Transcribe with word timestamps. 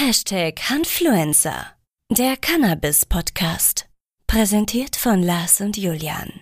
Hashtag 0.00 0.60
Hanfluencer, 0.70 1.72
der 2.08 2.36
Cannabis-Podcast. 2.36 3.86
Präsentiert 4.28 4.94
von 4.94 5.24
Lars 5.24 5.60
und 5.60 5.76
Julian. 5.76 6.34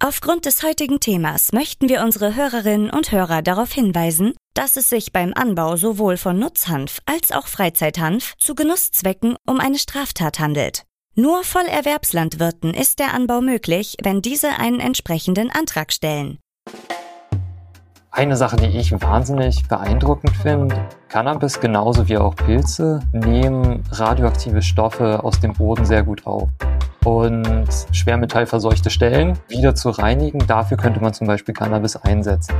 Aufgrund 0.00 0.44
des 0.44 0.64
heutigen 0.64 0.98
Themas 0.98 1.52
möchten 1.52 1.88
wir 1.88 2.02
unsere 2.02 2.34
Hörerinnen 2.34 2.90
und 2.90 3.12
Hörer 3.12 3.42
darauf 3.42 3.72
hinweisen, 3.72 4.34
dass 4.54 4.76
es 4.76 4.88
sich 4.88 5.12
beim 5.12 5.32
Anbau 5.34 5.76
sowohl 5.76 6.16
von 6.16 6.36
Nutzhanf 6.36 6.98
als 7.06 7.30
auch 7.30 7.46
Freizeithanf 7.46 8.34
zu 8.38 8.56
Genusszwecken 8.56 9.36
um 9.46 9.60
eine 9.60 9.78
Straftat 9.78 10.40
handelt. 10.40 10.82
Nur 11.14 11.44
Vollerwerbslandwirten 11.44 12.74
ist 12.74 12.98
der 12.98 13.14
Anbau 13.14 13.40
möglich, 13.40 13.98
wenn 14.02 14.20
diese 14.20 14.58
einen 14.58 14.80
entsprechenden 14.80 15.52
Antrag 15.52 15.92
stellen. 15.92 16.40
Eine 18.16 18.36
Sache, 18.36 18.54
die 18.54 18.66
ich 18.66 18.92
wahnsinnig 18.92 19.66
beeindruckend 19.66 20.36
finde, 20.36 20.76
Cannabis 21.08 21.58
genauso 21.58 22.08
wie 22.08 22.16
auch 22.16 22.36
Pilze 22.36 23.00
nehmen 23.10 23.82
radioaktive 23.90 24.62
Stoffe 24.62 25.24
aus 25.24 25.40
dem 25.40 25.52
Boden 25.52 25.84
sehr 25.84 26.04
gut 26.04 26.24
auf. 26.24 26.48
Und 27.02 27.68
schwermetallverseuchte 27.90 28.88
Stellen 28.88 29.36
wieder 29.48 29.74
zu 29.74 29.90
reinigen, 29.90 30.38
dafür 30.46 30.76
könnte 30.76 31.00
man 31.00 31.12
zum 31.12 31.26
Beispiel 31.26 31.54
Cannabis 31.54 31.96
einsetzen. 31.96 32.54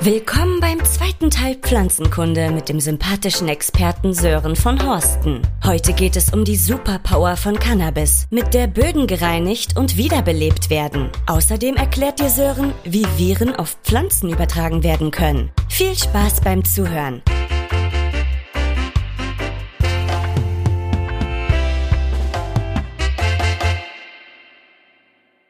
Willkommen 0.00 0.58
beim 0.60 0.84
zweiten 0.84 1.05
Teil 1.30 1.56
Pflanzenkunde 1.56 2.50
mit 2.50 2.68
dem 2.68 2.80
sympathischen 2.80 3.48
Experten 3.48 4.12
Sören 4.14 4.56
von 4.56 4.86
Horsten. 4.86 5.42
Heute 5.64 5.92
geht 5.92 6.16
es 6.16 6.32
um 6.32 6.44
die 6.44 6.56
Superpower 6.56 7.36
von 7.36 7.58
Cannabis, 7.58 8.26
mit 8.30 8.54
der 8.54 8.66
Böden 8.66 9.06
gereinigt 9.06 9.76
und 9.76 9.96
wiederbelebt 9.96 10.70
werden. 10.70 11.10
Außerdem 11.26 11.76
erklärt 11.76 12.20
dir 12.20 12.30
Sören, 12.30 12.72
wie 12.84 13.04
Viren 13.16 13.54
auf 13.54 13.76
Pflanzen 13.82 14.30
übertragen 14.30 14.82
werden 14.82 15.10
können. 15.10 15.50
Viel 15.68 15.96
Spaß 15.96 16.40
beim 16.42 16.64
Zuhören. 16.64 17.22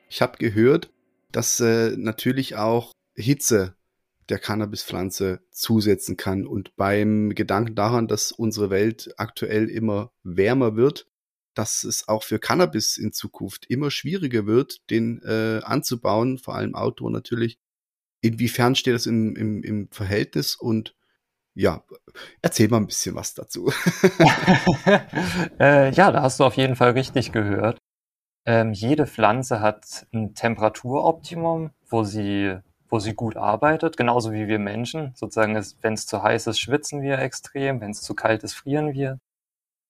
Ich 0.09 0.23
habe 0.23 0.39
gehört, 0.39 0.91
dass 1.33 1.61
äh, 1.61 1.95
natürlich 1.97 2.57
auch 2.57 2.93
Hitze 3.15 3.77
der 4.29 4.39
Cannabispflanze 4.39 5.41
zusetzen 5.51 6.17
kann. 6.17 6.47
Und 6.47 6.75
beim 6.77 7.31
Gedanken 7.35 7.75
daran, 7.75 8.09
dass 8.09 8.33
unsere 8.33 8.71
Welt 8.71 9.15
aktuell 9.17 9.69
immer 9.69 10.13
wärmer 10.23 10.77
wird, 10.77 11.07
dass 11.55 11.85
es 11.85 12.09
auch 12.09 12.23
für 12.23 12.39
Cannabis 12.39 12.99
in 12.99 13.13
Zukunft 13.13 13.67
immer 13.67 13.91
schwieriger 13.91 14.47
wird, 14.47 14.91
den 14.91 15.23
äh, 15.23 15.61
anzubauen, 15.65 16.39
vor 16.39 16.55
allem 16.55 16.75
Outdoor 16.75 17.11
natürlich. 17.11 17.59
Inwiefern 18.21 18.75
steht 18.75 18.95
das 18.95 19.07
im, 19.07 19.37
im, 19.37 19.63
im 19.63 19.89
Verhältnis 19.91 20.57
und 20.57 20.95
ja, 21.55 21.83
erzähl 22.43 22.69
mal 22.69 22.77
ein 22.77 22.87
bisschen 22.87 23.15
was 23.15 23.33
dazu. 23.33 23.73
äh, 25.59 25.91
ja, 25.91 26.13
da 26.13 26.23
hast 26.23 26.39
du 26.39 26.45
auf 26.45 26.57
jeden 26.57 26.77
Fall 26.77 26.91
richtig 26.91 27.33
gehört. 27.33 27.79
Ähm, 28.45 28.75
jede 28.75 29.07
Pflanze 29.07 29.61
hat 29.61 30.07
ein 30.13 30.35
Temperaturoptimum, 30.35 31.71
wo 31.89 32.05
sie 32.05 32.59
wo 32.89 32.99
sie 32.99 33.15
gut 33.15 33.37
arbeitet, 33.37 33.97
genauso 33.97 34.33
wie 34.33 34.49
wir 34.49 34.59
Menschen. 34.59 35.13
Sozusagen, 35.15 35.55
wenn 35.81 35.95
es 35.95 36.07
zu 36.07 36.23
heiß 36.23 36.47
ist, 36.47 36.61
schwitzen 36.61 37.03
wir 37.03 37.19
extrem, 37.19 37.81
wenn 37.81 37.91
es 37.91 38.03
zu 38.03 38.15
kalt 38.15 38.45
ist, 38.45 38.55
frieren 38.55 38.93
wir. 38.93 39.19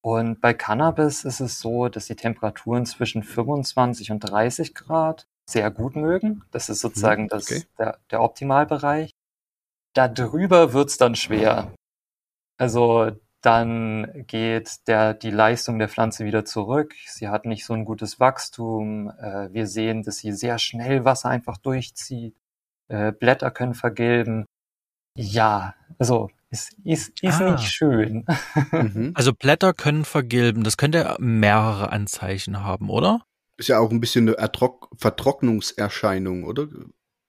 Und 0.02 0.40
bei 0.40 0.54
Cannabis 0.54 1.24
ist 1.24 1.40
es 1.40 1.58
so, 1.58 1.88
dass 1.88 2.06
die 2.06 2.14
Temperaturen 2.14 2.86
zwischen 2.86 3.22
25 3.22 4.12
und 4.12 4.20
30 4.20 4.74
Grad 4.74 5.26
sehr 5.48 5.70
gut 5.70 5.96
mögen. 5.96 6.44
Das 6.52 6.68
ist 6.68 6.80
sozusagen 6.80 7.24
mhm, 7.24 7.30
okay. 7.32 7.54
das, 7.58 7.66
der, 7.78 7.98
der 8.10 8.22
Optimalbereich. 8.22 9.10
Darüber 9.94 10.72
wird's 10.72 10.96
dann 10.96 11.16
schwer. 11.16 11.72
Also 12.58 13.10
dann 13.40 14.24
geht 14.26 14.86
der, 14.88 15.14
die 15.14 15.30
Leistung 15.30 15.78
der 15.78 15.88
Pflanze 15.88 16.24
wieder 16.24 16.44
zurück. 16.44 16.94
Sie 17.06 17.28
hat 17.28 17.44
nicht 17.44 17.64
so 17.64 17.74
ein 17.74 17.84
gutes 17.84 18.18
Wachstum. 18.20 19.10
Äh, 19.10 19.52
wir 19.52 19.66
sehen, 19.66 20.02
dass 20.02 20.18
sie 20.18 20.32
sehr 20.32 20.58
schnell 20.58 21.04
Wasser 21.04 21.30
einfach 21.30 21.56
durchzieht 21.56 22.36
äh, 22.88 23.12
Blätter 23.12 23.50
können 23.50 23.74
vergilben. 23.74 24.46
Ja, 25.16 25.74
also 25.98 26.30
ist, 26.50 26.74
ist, 26.84 27.22
ist 27.22 27.40
ah. 27.40 27.52
nicht 27.52 27.68
schön. 27.68 28.24
Mhm. 28.72 29.12
Also 29.14 29.32
Blätter 29.32 29.72
können 29.72 30.04
vergilben, 30.04 30.64
das 30.64 30.76
könnte 30.76 31.16
mehrere 31.18 31.90
Anzeichen 31.90 32.62
haben, 32.62 32.90
oder? 32.90 33.22
Ist 33.56 33.68
ja 33.68 33.78
auch 33.78 33.90
ein 33.90 34.00
bisschen 34.00 34.28
eine 34.28 34.36
Ertrock 34.36 34.90
Vertrocknungserscheinung, 34.96 36.44
oder? 36.44 36.66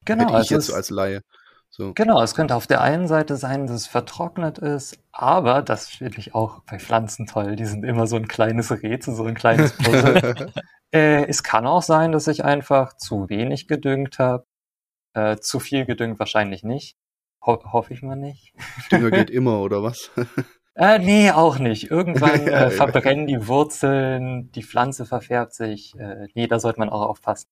Genau. 0.06 0.24
Hätte 0.24 0.32
ich 0.32 0.36
also 0.36 0.56
jetzt 0.56 0.68
so 0.68 0.74
als 0.74 0.90
Laie. 0.90 1.22
So. 1.70 1.94
Genau, 1.94 2.22
es 2.22 2.34
könnte 2.34 2.56
auf 2.56 2.68
der 2.68 2.82
einen 2.82 3.08
Seite 3.08 3.36
sein, 3.36 3.68
dass 3.68 3.76
es 3.76 3.88
vertrocknet 3.88 4.58
ist, 4.58 4.98
aber 5.12 5.62
das 5.62 5.90
finde 5.90 6.20
ich 6.20 6.34
auch 6.34 6.62
bei 6.64 6.80
Pflanzen 6.80 7.28
toll. 7.28 7.56
Die 7.56 7.66
sind 7.66 7.84
immer 7.84 8.08
so 8.08 8.16
ein 8.16 8.28
kleines 8.28 8.72
Rätsel, 8.72 9.16
so 9.16 9.26
ein 9.26 9.36
kleines 9.36 9.74
Puzzle. 9.78 10.52
äh, 10.92 11.26
es 11.26 11.44
kann 11.44 11.68
auch 11.68 11.84
sein, 11.84 12.12
dass 12.12 12.28
ich 12.28 12.44
einfach 12.44 12.96
zu 12.98 13.30
wenig 13.30 13.68
gedüngt 13.68 14.18
habe 14.20 14.46
äh, 15.18 15.38
zu 15.40 15.60
viel 15.60 15.86
gedüngt 15.86 16.20
wahrscheinlich 16.20 16.64
nicht. 16.64 16.96
Ho 17.46 17.60
hoffe 17.72 17.94
ich 17.94 18.02
mal 18.02 18.16
nicht. 18.16 18.54
Dünger 18.92 19.12
geht 19.12 19.30
immer, 19.40 19.60
oder 19.62 19.84
was? 19.84 20.12
Äh, 20.76 21.00
nee, 21.00 21.32
auch 21.32 21.60
nicht. 21.60 21.90
Irgendwann 21.90 22.48
äh, 22.48 22.70
verbrennen 22.70 23.28
die 23.28 23.48
Wurzeln, 23.48 24.52
die 24.52 24.64
Pflanze 24.64 25.06
verfärbt 25.06 25.54
sich. 25.54 25.96
Äh, 26.00 26.28
nee, 26.36 26.48
da 26.48 26.60
sollte 26.60 26.80
man 26.80 26.90
auch 26.90 27.02
aufpassen. 27.02 27.50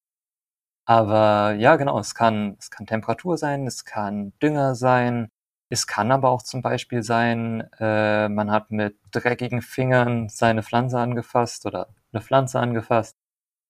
Aber 0.85 1.53
ja, 1.55 1.77
genau, 1.77 1.99
es 1.99 2.13
kann, 2.13 2.57
es 2.59 2.69
kann 2.69 2.85
Temperatur 2.85 3.37
sein, 3.37 3.65
es 3.65 3.85
kann 3.85 4.33
Dünger 4.41 4.75
sein, 4.75 5.31
es 5.69 5.87
kann 5.87 6.11
aber 6.11 6.29
auch 6.29 6.43
zum 6.43 6.61
Beispiel 6.61 7.01
sein, 7.01 7.67
äh, 7.79 8.29
man 8.29 8.51
hat 8.51 8.69
mit 8.69 8.97
dreckigen 9.11 9.63
Fingern 9.63 10.29
seine 10.29 10.61
Pflanze 10.61 10.99
angefasst 10.99 11.65
oder 11.65 11.89
eine 12.13 12.21
Pflanze 12.21 12.59
angefasst 12.59 13.17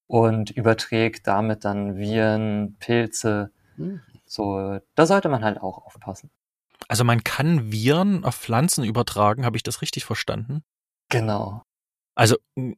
und 0.07 0.51
überträgt 0.51 1.27
damit 1.27 1.65
dann 1.65 1.97
Viren, 1.97 2.75
Pilze. 2.79 3.51
So, 4.25 4.79
da 4.95 5.05
sollte 5.05 5.29
man 5.29 5.43
halt 5.43 5.61
auch 5.61 5.85
aufpassen. 5.85 6.29
Also 6.87 7.03
man 7.03 7.23
kann 7.23 7.71
Viren 7.71 8.23
auf 8.23 8.35
Pflanzen 8.35 8.83
übertragen, 8.83 9.45
habe 9.45 9.57
ich 9.57 9.63
das 9.63 9.81
richtig 9.81 10.05
verstanden? 10.05 10.63
Genau. 11.09 11.63
Also 12.15 12.37
äh, 12.55 12.73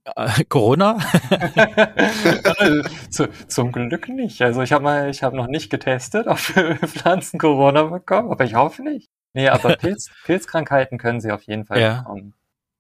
Corona? 0.50 0.98
Zu, 3.12 3.30
zum 3.48 3.72
Glück 3.72 4.10
nicht. 4.10 4.42
Also 4.42 4.64
ich 4.64 4.72
habe 4.72 4.84
mal, 4.84 5.10
ich 5.10 5.22
habe 5.22 5.36
noch 5.36 5.48
nicht 5.48 5.70
getestet, 5.70 6.28
ob 6.28 6.40
Pflanzen 6.40 7.38
Corona 7.38 7.84
bekommen, 7.84 8.32
aber 8.32 8.46
ich 8.46 8.56
hoffe 8.56 8.82
nicht. 8.82 9.08
Nee, 9.34 9.50
aber 9.50 9.76
Pilz, 9.78 10.10
Pilzkrankheiten 10.26 10.98
können 10.98 11.22
sie 11.22 11.32
auf 11.32 11.44
jeden 11.44 11.66
Fall 11.66 11.80
ja. 11.80 12.00
bekommen. 12.00 12.34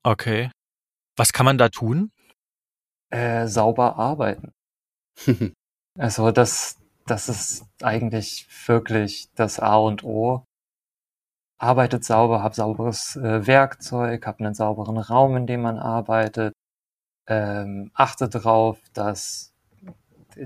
Okay. 0.03 0.49
Was 1.15 1.31
kann 1.31 1.45
man 1.45 1.59
da 1.59 1.69
tun? 1.69 2.11
Äh, 3.11 3.47
sauber 3.47 3.97
arbeiten. 3.97 4.51
also 5.97 6.31
das, 6.31 6.79
das 7.09 7.29
ist 7.29 7.65
eigentlich 7.81 8.47
wirklich 8.67 9.29
das 9.35 9.59
A 9.59 9.77
und 9.77 10.03
O. 10.03 10.45
Arbeitet 11.59 12.03
sauber, 12.05 12.43
hab 12.43 12.53
sauberes 12.53 13.15
äh, 13.15 13.47
Werkzeug, 13.47 14.27
hab 14.27 14.39
einen 14.39 14.53
sauberen 14.53 14.97
Raum, 14.97 15.35
in 15.37 15.47
dem 15.47 15.61
man 15.63 15.79
arbeitet. 15.79 16.53
Ähm, 17.27 17.91
achte 17.95 18.29
darauf, 18.29 18.79
dass, 18.93 19.53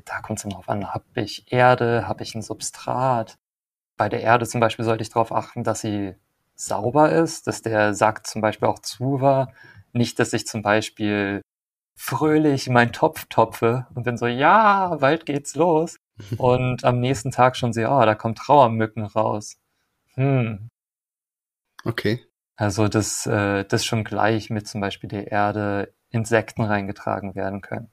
da 0.05 0.21
kommt 0.21 0.39
es 0.39 0.45
immer 0.45 0.55
drauf 0.55 0.69
an, 0.69 0.93
habe 0.93 1.05
ich 1.15 1.51
Erde, 1.51 2.07
habe 2.07 2.23
ich 2.23 2.35
ein 2.35 2.41
Substrat. 2.41 3.35
Bei 3.97 4.09
der 4.09 4.21
Erde 4.21 4.47
zum 4.47 4.61
Beispiel 4.61 4.85
sollte 4.85 5.03
ich 5.03 5.09
darauf 5.09 5.31
achten, 5.33 5.63
dass 5.63 5.81
sie 5.81 6.15
sauber 6.55 7.11
ist, 7.11 7.47
dass 7.47 7.61
der 7.61 7.93
Sack 7.93 8.27
zum 8.27 8.41
Beispiel 8.41 8.67
auch 8.69 8.79
zu 8.79 9.21
war. 9.21 9.53
Nicht, 9.93 10.19
dass 10.19 10.33
ich 10.33 10.47
zum 10.47 10.61
Beispiel 10.61 11.41
fröhlich 11.97 12.69
meinen 12.69 12.93
Topf 12.93 13.25
topfe 13.29 13.87
und 13.95 14.03
bin 14.03 14.17
so, 14.17 14.27
ja, 14.27 14.97
bald 14.99 15.25
geht's 15.25 15.55
los 15.55 15.97
und 16.37 16.83
am 16.83 16.99
nächsten 16.99 17.31
Tag 17.31 17.55
schon 17.55 17.73
sehe, 17.73 17.89
oh, 17.89 18.05
da 18.05 18.15
kommt 18.15 18.37
Trauermücken 18.37 19.03
raus. 19.03 19.57
Hm. 20.15 20.69
Okay. 21.83 22.21
Also, 22.55 22.87
dass, 22.87 23.25
äh, 23.25 23.65
das 23.65 23.85
schon 23.85 24.03
gleich 24.03 24.49
mit 24.49 24.67
zum 24.67 24.81
Beispiel 24.81 25.09
der 25.09 25.31
Erde 25.31 25.93
Insekten 26.11 26.63
reingetragen 26.63 27.33
werden 27.35 27.61
können. 27.61 27.89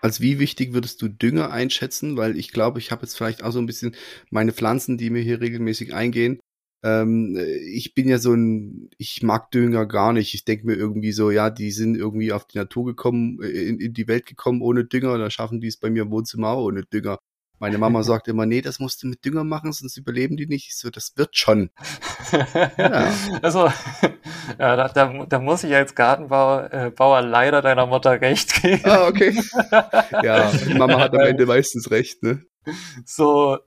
Als 0.00 0.20
wie 0.20 0.38
wichtig 0.38 0.72
würdest 0.72 1.02
du 1.02 1.08
Dünger 1.08 1.50
einschätzen? 1.50 2.16
Weil 2.16 2.36
ich 2.36 2.52
glaube, 2.52 2.78
ich 2.78 2.92
habe 2.92 3.02
jetzt 3.02 3.16
vielleicht 3.16 3.42
auch 3.42 3.50
so 3.50 3.58
ein 3.58 3.66
bisschen 3.66 3.96
meine 4.30 4.52
Pflanzen, 4.52 4.98
die 4.98 5.10
mir 5.10 5.22
hier 5.22 5.40
regelmäßig 5.40 5.94
eingehen, 5.94 6.38
ähm, 6.86 7.36
ich 7.72 7.94
bin 7.94 8.08
ja 8.08 8.18
so 8.18 8.32
ein, 8.32 8.90
ich 8.96 9.22
mag 9.22 9.50
Dünger 9.50 9.86
gar 9.86 10.12
nicht. 10.12 10.34
Ich 10.34 10.44
denke 10.44 10.66
mir 10.66 10.74
irgendwie 10.74 11.10
so, 11.10 11.32
ja, 11.32 11.50
die 11.50 11.72
sind 11.72 11.96
irgendwie 11.96 12.32
auf 12.32 12.46
die 12.46 12.58
Natur 12.58 12.86
gekommen, 12.86 13.42
äh, 13.42 13.48
in, 13.48 13.80
in 13.80 13.92
die 13.92 14.06
Welt 14.06 14.26
gekommen 14.26 14.62
ohne 14.62 14.84
Dünger, 14.84 15.18
dann 15.18 15.30
schaffen 15.30 15.60
die 15.60 15.66
es 15.66 15.78
bei 15.78 15.90
mir 15.90 16.02
im 16.02 16.10
Wohnzimmer 16.12 16.50
auch 16.50 16.64
ohne 16.64 16.84
Dünger. 16.84 17.18
Meine 17.58 17.78
Mama 17.78 18.02
sagt 18.04 18.28
immer, 18.28 18.46
nee, 18.46 18.60
das 18.60 18.78
musst 18.78 19.02
du 19.02 19.08
mit 19.08 19.24
Dünger 19.24 19.42
machen, 19.42 19.72
sonst 19.72 19.96
überleben 19.96 20.36
die 20.36 20.46
nicht. 20.46 20.68
Ich 20.68 20.78
so, 20.78 20.90
das 20.90 21.14
wird 21.16 21.36
schon. 21.36 21.70
ja. 22.76 23.12
Also, 23.42 23.66
ja, 24.58 24.76
da, 24.76 24.88
da, 24.88 25.26
da 25.28 25.38
muss 25.40 25.64
ich 25.64 25.74
als 25.74 25.96
Gartenbauer 25.96 26.72
äh, 26.72 26.90
Bauer 26.90 27.20
leider 27.22 27.62
deiner 27.62 27.86
Mutter 27.86 28.20
recht 28.20 28.62
geben. 28.62 28.82
Ah, 28.84 29.08
okay. 29.08 29.36
Ja, 30.22 30.52
Mama 30.76 31.00
hat 31.00 31.14
am 31.14 31.26
Ende 31.26 31.46
meistens 31.46 31.90
recht, 31.90 32.22
ne? 32.22 32.42
So, 33.04 33.58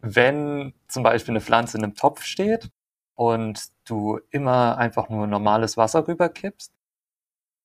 wenn 0.00 0.74
zum 0.88 1.02
Beispiel 1.02 1.32
eine 1.32 1.40
Pflanze 1.40 1.78
in 1.78 1.84
einem 1.84 1.94
Topf 1.94 2.22
steht 2.22 2.70
und 3.14 3.60
du 3.84 4.20
immer 4.30 4.78
einfach 4.78 5.08
nur 5.08 5.26
normales 5.26 5.76
Wasser 5.76 6.06
rüberkippst, 6.06 6.72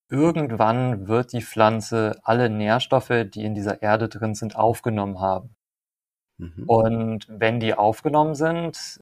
irgendwann 0.09 1.07
wird 1.07 1.33
die 1.33 1.41
Pflanze 1.41 2.19
alle 2.23 2.49
Nährstoffe, 2.49 3.25
die 3.33 3.43
in 3.43 3.55
dieser 3.55 3.81
Erde 3.81 4.09
drin 4.09 4.35
sind, 4.35 4.55
aufgenommen 4.55 5.19
haben. 5.19 5.55
Mhm. 6.37 6.63
Und 6.67 7.27
wenn 7.29 7.59
die 7.59 7.73
aufgenommen 7.73 8.35
sind, 8.35 8.99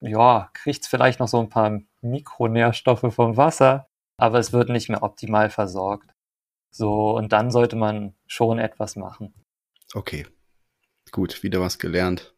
ja, 0.00 0.50
kriegt 0.52 0.82
es 0.82 0.88
vielleicht 0.88 1.20
noch 1.20 1.28
so 1.28 1.40
ein 1.40 1.48
paar 1.48 1.80
Mikronährstoffe 2.00 3.12
vom 3.14 3.36
Wasser, 3.36 3.88
aber 4.16 4.38
es 4.38 4.52
wird 4.52 4.68
nicht 4.68 4.88
mehr 4.88 5.02
optimal 5.02 5.50
versorgt. 5.50 6.14
So, 6.70 7.16
und 7.16 7.32
dann 7.32 7.50
sollte 7.50 7.76
man 7.76 8.14
schon 8.26 8.58
etwas 8.58 8.96
machen. 8.96 9.34
Okay. 9.94 10.26
Gut, 11.10 11.42
wieder 11.42 11.60
was 11.60 11.78
gelernt. 11.78 12.31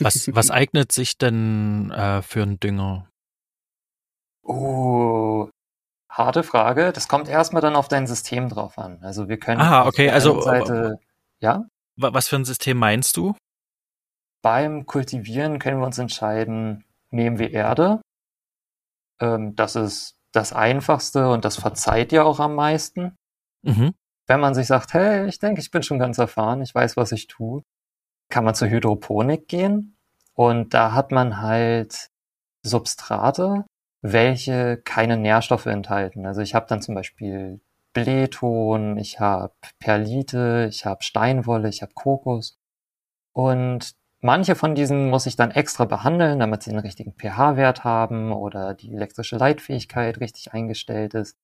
Was, 0.00 0.34
was 0.34 0.50
eignet 0.50 0.92
sich 0.92 1.18
denn 1.18 1.90
äh, 1.90 2.22
für 2.22 2.42
einen 2.42 2.60
Dünger? 2.60 3.08
Oh, 4.42 5.48
harte 6.08 6.42
Frage. 6.42 6.92
Das 6.92 7.08
kommt 7.08 7.28
erstmal 7.28 7.62
dann 7.62 7.76
auf 7.76 7.88
dein 7.88 8.06
System 8.06 8.48
drauf 8.48 8.78
an. 8.78 8.98
Also 9.02 9.28
wir 9.28 9.38
können. 9.38 9.60
Ah, 9.60 9.86
okay, 9.86 10.10
also. 10.10 10.40
Seite, 10.40 10.98
ja? 11.40 11.64
Was 11.96 12.28
für 12.28 12.36
ein 12.36 12.44
System 12.44 12.78
meinst 12.78 13.16
du? 13.16 13.34
Beim 14.42 14.86
Kultivieren 14.86 15.58
können 15.58 15.78
wir 15.78 15.86
uns 15.86 15.98
entscheiden, 15.98 16.84
nehmen 17.10 17.38
wir 17.38 17.52
Erde. 17.52 18.00
Ähm, 19.20 19.54
das 19.54 19.76
ist 19.76 20.16
das 20.32 20.52
Einfachste 20.52 21.30
und 21.30 21.44
das 21.44 21.56
verzeiht 21.56 22.10
ja 22.10 22.24
auch 22.24 22.40
am 22.40 22.54
meisten. 22.54 23.16
Mhm. 23.62 23.94
Wenn 24.26 24.40
man 24.40 24.54
sich 24.54 24.66
sagt, 24.66 24.94
hey, 24.94 25.28
ich 25.28 25.38
denke, 25.38 25.60
ich 25.60 25.70
bin 25.70 25.82
schon 25.82 25.98
ganz 25.98 26.18
erfahren, 26.18 26.62
ich 26.62 26.74
weiß, 26.74 26.96
was 26.96 27.12
ich 27.12 27.26
tue, 27.28 27.62
kann 28.32 28.44
man 28.44 28.54
zur 28.54 28.68
Hydroponik 28.68 29.46
gehen 29.46 29.96
und 30.34 30.74
da 30.74 30.92
hat 30.92 31.12
man 31.12 31.40
halt 31.40 32.08
Substrate, 32.62 33.64
welche 34.00 34.78
keine 34.78 35.16
Nährstoffe 35.16 35.66
enthalten. 35.66 36.26
Also 36.26 36.40
ich 36.40 36.54
habe 36.54 36.66
dann 36.68 36.82
zum 36.82 36.94
Beispiel 36.94 37.60
Blähton, 37.92 38.96
ich 38.96 39.20
habe 39.20 39.52
Perlite, 39.78 40.66
ich 40.70 40.86
habe 40.86 41.02
Steinwolle, 41.02 41.68
ich 41.68 41.82
habe 41.82 41.92
Kokos 41.94 42.58
und 43.32 43.94
Manche 44.24 44.54
von 44.54 44.76
diesen 44.76 45.10
muss 45.10 45.26
ich 45.26 45.34
dann 45.34 45.50
extra 45.50 45.84
behandeln, 45.84 46.38
damit 46.38 46.62
sie 46.62 46.70
den 46.70 46.78
richtigen 46.78 47.12
pH-Wert 47.12 47.82
haben 47.82 48.32
oder 48.32 48.72
die 48.72 48.94
elektrische 48.94 49.36
Leitfähigkeit 49.36 50.20
richtig 50.20 50.52
eingestellt 50.52 51.14
ist. 51.14 51.36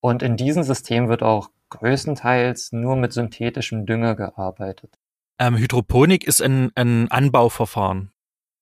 Und 0.00 0.22
in 0.22 0.36
diesem 0.36 0.62
System 0.62 1.08
wird 1.08 1.22
auch 1.22 1.48
größtenteils 1.70 2.72
nur 2.72 2.94
mit 2.96 3.14
synthetischem 3.14 3.86
Dünger 3.86 4.16
gearbeitet. 4.16 4.98
Ähm, 5.38 5.56
Hydroponik 5.56 6.24
ist 6.26 6.42
ein, 6.42 6.70
ein 6.74 7.10
Anbauverfahren. 7.10 8.10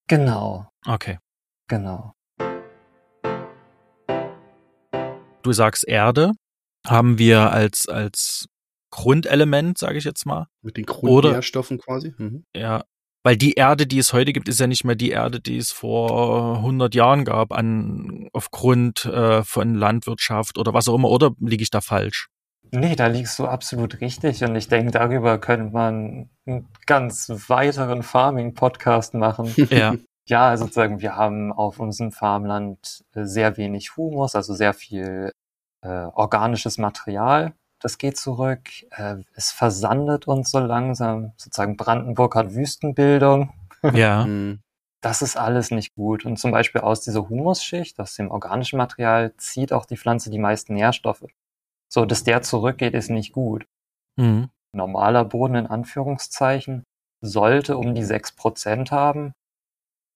Genau. 0.09 0.69
Okay. 0.87 1.19
Genau. 1.69 2.13
Du 5.43 5.53
sagst 5.53 5.87
Erde. 5.87 6.33
Haben 6.87 7.19
wir 7.19 7.51
als, 7.53 7.89
als 7.89 8.47
Grundelement, 8.91 9.79
sage 9.79 9.99
ich 9.99 10.05
jetzt 10.05 10.27
mal. 10.27 10.49
Mit 10.63 10.77
den 10.77 10.85
Grundnährstoffen 10.85 11.79
quasi. 11.79 12.13
Mhm. 12.19 12.45
Ja, 12.55 12.85
weil 13.25 13.39
die 13.39 13.55
Erde, 13.55 13.87
die 13.87 13.99
es 13.99 14.13
heute 14.13 14.35
gibt, 14.35 14.49
ist 14.49 14.61
ja 14.61 14.67
nicht 14.67 14.85
mehr 14.85 14.97
die 14.97 15.11
Erde, 15.11 15.41
die 15.41 15.57
es 15.57 15.73
vor 15.73 16.59
100 16.59 16.95
Jahren 16.95 17.25
gab, 17.25 17.53
an, 17.53 18.29
aufgrund 18.35 19.07
äh, 19.07 19.43
von 19.43 19.75
Landwirtschaft 19.75 20.59
oder 20.59 20.75
was 20.75 20.89
auch 20.89 20.95
immer. 20.95 21.09
Oder 21.09 21.33
liege 21.41 21.63
ich 21.63 21.71
da 21.71 21.81
falsch? 21.81 22.29
Nee, 22.71 22.97
da 22.97 23.07
liegst 23.07 23.39
du 23.39 23.47
absolut 23.47 24.01
richtig. 24.01 24.43
Und 24.43 24.57
ich 24.57 24.69
denke, 24.69 24.91
darüber 24.91 25.39
könnte 25.39 25.73
man 25.73 26.29
einen 26.47 26.69
ganz 26.87 27.31
weiteren 27.49 28.03
Farming-Podcast 28.03 29.15
machen. 29.15 29.55
Ja. 29.71 29.95
Ja, 30.27 30.57
sozusagen, 30.57 31.01
wir 31.01 31.17
haben 31.17 31.53
auf 31.53 31.79
unserem 31.79 32.11
Farmland 32.11 33.05
äh, 33.13 33.25
sehr 33.25 33.59
wenig 33.59 33.99
Humus, 33.99 34.35
also 34.35 34.55
sehr 34.55 34.73
viel 34.73 35.31
äh, 35.83 36.07
organisches 36.15 36.79
Material 36.79 37.53
das 37.85 37.99
geht 37.99 38.17
zurück. 38.17 38.63
Äh, 38.91 39.17
es 39.35 39.51
versandet 39.51 40.27
uns 40.27 40.51
so 40.51 40.59
langsam. 40.59 41.33
Sozusagen 41.37 41.77
Brandenburg 41.77 42.35
hat 42.35 42.55
Wüstenbildung. 42.55 43.53
Ja. 43.93 44.25
Mhm. 44.25 44.63
das 45.03 45.21
ist 45.21 45.37
alles 45.37 45.71
nicht 45.71 45.95
gut. 45.95 46.25
Und 46.25 46.39
zum 46.39 46.53
Beispiel 46.53 46.81
aus 46.81 47.03
dieser 47.03 47.29
Humusschicht, 47.29 48.01
aus 48.01 48.17
dem 48.17 48.31
organischen 48.31 48.79
Material, 48.79 49.37
zieht 49.37 49.75
auch 49.75 49.85
die 49.85 49.99
Pflanze 49.99 50.31
die 50.31 50.39
meisten 50.39 50.73
Nährstoffe. 50.73 51.27
So, 51.95 52.05
dass 52.05 52.25
der 52.25 52.43
zurückgeht, 52.43 52.93
ist 52.93 53.09
nicht 53.09 53.33
gut. 53.33 53.69
Mhm. 54.17 54.51
Normaler 54.73 55.25
Boden 55.25 55.55
in 55.55 55.67
Anführungszeichen 55.69 56.83
sollte 57.21 57.77
um 57.79 57.95
die 57.95 58.03
sechs 58.03 58.33
Prozent 58.35 58.91
haben. 58.91 59.33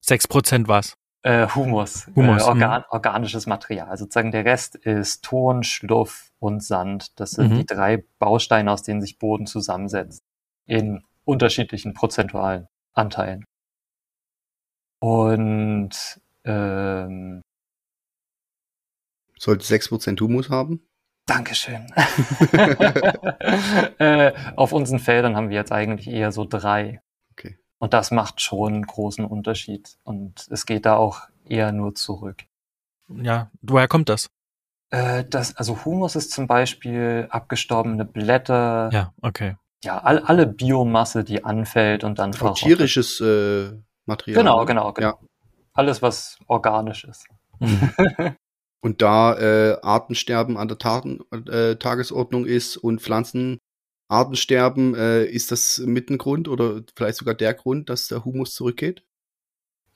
Sechs 0.04 0.26
Prozent 0.26 0.66
was? 0.66 0.94
Äh, 1.22 1.46
Humus, 1.54 2.08
Humus 2.16 2.42
äh, 2.42 2.46
organ 2.46 2.84
organisches 2.90 3.46
Material. 3.46 3.96
Sozusagen 3.96 4.32
der 4.32 4.44
Rest 4.44 4.74
ist 4.74 5.22
Ton, 5.22 5.62
Schluff 5.62 6.32
und 6.40 6.64
Sand. 6.64 7.20
Das 7.20 7.30
sind 7.30 7.52
mhm. 7.52 7.58
die 7.58 7.66
drei 7.66 8.04
Bausteine, 8.18 8.72
aus 8.72 8.82
denen 8.82 9.00
sich 9.00 9.20
Boden 9.20 9.46
zusammensetzt. 9.46 10.24
In 10.66 11.04
unterschiedlichen 11.24 11.94
prozentualen 11.94 12.66
Anteilen. 12.92 13.44
Und 14.98 16.20
ähm, 16.42 17.40
sollte 19.38 19.64
6% 19.64 20.20
Humus 20.20 20.50
haben? 20.50 20.87
Dankeschön. 21.28 21.86
äh, 23.98 24.32
auf 24.56 24.72
unseren 24.72 24.98
Feldern 24.98 25.36
haben 25.36 25.50
wir 25.50 25.56
jetzt 25.56 25.72
eigentlich 25.72 26.08
eher 26.08 26.32
so 26.32 26.44
drei. 26.44 27.00
Und 27.78 27.94
das 27.94 28.10
macht 28.10 28.40
schon 28.40 28.74
einen 28.74 28.86
großen 28.86 29.24
Unterschied. 29.24 29.96
Und 30.02 30.46
es 30.50 30.66
geht 30.66 30.84
da 30.84 30.96
auch 30.96 31.22
eher 31.48 31.72
nur 31.72 31.94
zurück. 31.94 32.44
Ja, 33.08 33.50
woher 33.62 33.88
kommt 33.88 34.08
das? 34.08 34.28
Äh, 34.90 35.24
das 35.24 35.56
also 35.56 35.84
Humus 35.84 36.16
ist 36.16 36.32
zum 36.32 36.46
Beispiel 36.46 37.28
abgestorbene 37.30 38.04
Blätter. 38.04 38.90
Ja, 38.92 39.12
okay. 39.22 39.56
Ja, 39.84 39.98
all, 39.98 40.18
alle 40.18 40.46
Biomasse, 40.46 41.22
die 41.22 41.44
anfällt 41.44 42.02
und 42.02 42.18
dann 42.18 42.34
Auch 42.40 42.58
tierisches 42.58 43.20
äh, 43.20 43.70
Material. 44.06 44.42
Genau, 44.42 44.60
ne? 44.60 44.66
genau, 44.66 44.92
genau. 44.92 45.08
Ja. 45.08 45.18
Alles, 45.72 46.02
was 46.02 46.38
organisch 46.48 47.04
ist. 47.04 47.28
Mhm. 47.60 47.92
und 48.80 49.02
da 49.02 49.36
äh, 49.38 49.78
Artensterben 49.82 50.56
an 50.56 50.68
der 50.68 50.78
Taten, 50.78 51.20
äh, 51.48 51.76
Tagesordnung 51.76 52.46
ist 52.46 52.76
und 52.76 53.00
Pflanzen 53.00 53.58
Artensterben, 54.08 54.94
äh, 54.94 55.24
ist 55.24 55.52
das 55.52 55.78
mit 55.78 56.10
ein 56.10 56.18
Grund 56.18 56.48
oder 56.48 56.80
vielleicht 56.96 57.18
sogar 57.18 57.34
der 57.34 57.54
Grund, 57.54 57.90
dass 57.90 58.08
der 58.08 58.24
Humus 58.24 58.54
zurückgeht? 58.54 59.02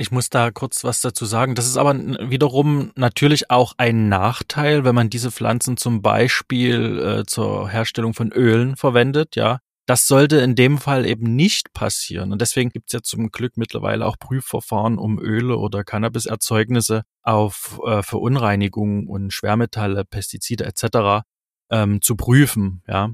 Ich 0.00 0.10
muss 0.10 0.30
da 0.30 0.50
kurz 0.50 0.82
was 0.82 1.02
dazu 1.02 1.26
sagen. 1.26 1.54
Das 1.54 1.66
ist 1.66 1.76
aber 1.76 1.94
wiederum 1.94 2.90
natürlich 2.96 3.50
auch 3.50 3.74
ein 3.76 4.08
Nachteil, 4.08 4.82
wenn 4.82 4.94
man 4.94 5.10
diese 5.10 5.30
Pflanzen 5.30 5.76
zum 5.76 6.00
Beispiel 6.00 6.98
äh, 7.20 7.26
zur 7.26 7.68
Herstellung 7.68 8.14
von 8.14 8.32
Ölen 8.32 8.76
verwendet, 8.76 9.36
ja. 9.36 9.58
Das 9.84 10.06
sollte 10.06 10.36
in 10.38 10.54
dem 10.54 10.78
Fall 10.78 11.04
eben 11.04 11.34
nicht 11.36 11.74
passieren. 11.74 12.32
Und 12.32 12.40
deswegen 12.40 12.70
gibt 12.70 12.88
es 12.88 12.92
ja 12.92 13.02
zum 13.02 13.30
Glück 13.30 13.56
mittlerweile 13.56 14.06
auch 14.06 14.18
Prüfverfahren, 14.18 14.96
um 14.98 15.18
Öle 15.18 15.56
oder 15.58 15.84
Cannabiserzeugnisse 15.84 17.02
auf 17.22 17.78
äh, 17.84 18.02
Verunreinigungen 18.02 19.06
und 19.06 19.32
Schwermetalle, 19.32 20.04
Pestizide 20.04 20.64
etc. 20.64 21.26
Ähm, 21.70 22.02
zu 22.02 22.16
prüfen. 22.16 22.82
Ja. 22.88 23.10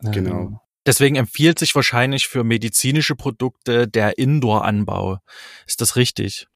Genau. 0.00 0.60
Deswegen 0.86 1.16
empfiehlt 1.16 1.58
sich 1.58 1.74
wahrscheinlich 1.74 2.28
für 2.28 2.44
medizinische 2.44 3.16
Produkte 3.16 3.88
der 3.88 4.18
Indoor-Anbau. 4.18 5.18
Ist 5.66 5.80
das 5.80 5.96
richtig? 5.96 6.46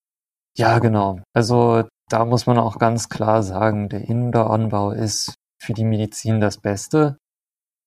Ja, 0.56 0.78
genau. 0.78 1.20
Also 1.32 1.84
da 2.08 2.24
muss 2.24 2.46
man 2.46 2.58
auch 2.58 2.78
ganz 2.78 3.08
klar 3.08 3.42
sagen, 3.42 3.88
der 3.88 4.02
Indoor-Anbau 4.02 4.92
ist 4.92 5.34
für 5.60 5.72
die 5.72 5.84
Medizin 5.84 6.40
das 6.40 6.58
Beste, 6.58 7.16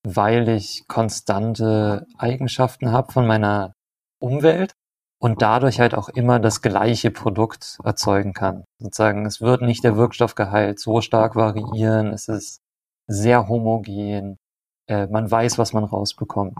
weil 0.06 0.48
ich 0.48 0.84
konstante 0.86 2.06
Eigenschaften 2.18 2.92
habe 2.92 3.12
von 3.12 3.26
meiner 3.26 3.72
Umwelt 4.20 4.72
und 5.18 5.40
dadurch 5.40 5.80
halt 5.80 5.94
auch 5.94 6.10
immer 6.10 6.40
das 6.40 6.60
gleiche 6.60 7.10
Produkt 7.10 7.78
erzeugen 7.84 8.34
kann. 8.34 8.64
Sozusagen, 8.78 9.24
es 9.24 9.40
wird 9.40 9.62
nicht 9.62 9.82
der 9.84 9.96
Wirkstoffgehalt 9.96 10.78
so 10.78 11.00
stark 11.00 11.36
variieren, 11.36 12.08
es 12.12 12.28
ist 12.28 12.60
sehr 13.06 13.48
homogen, 13.48 14.38
äh, 14.88 15.06
man 15.06 15.30
weiß, 15.30 15.58
was 15.58 15.72
man 15.72 15.84
rausbekommt. 15.84 16.58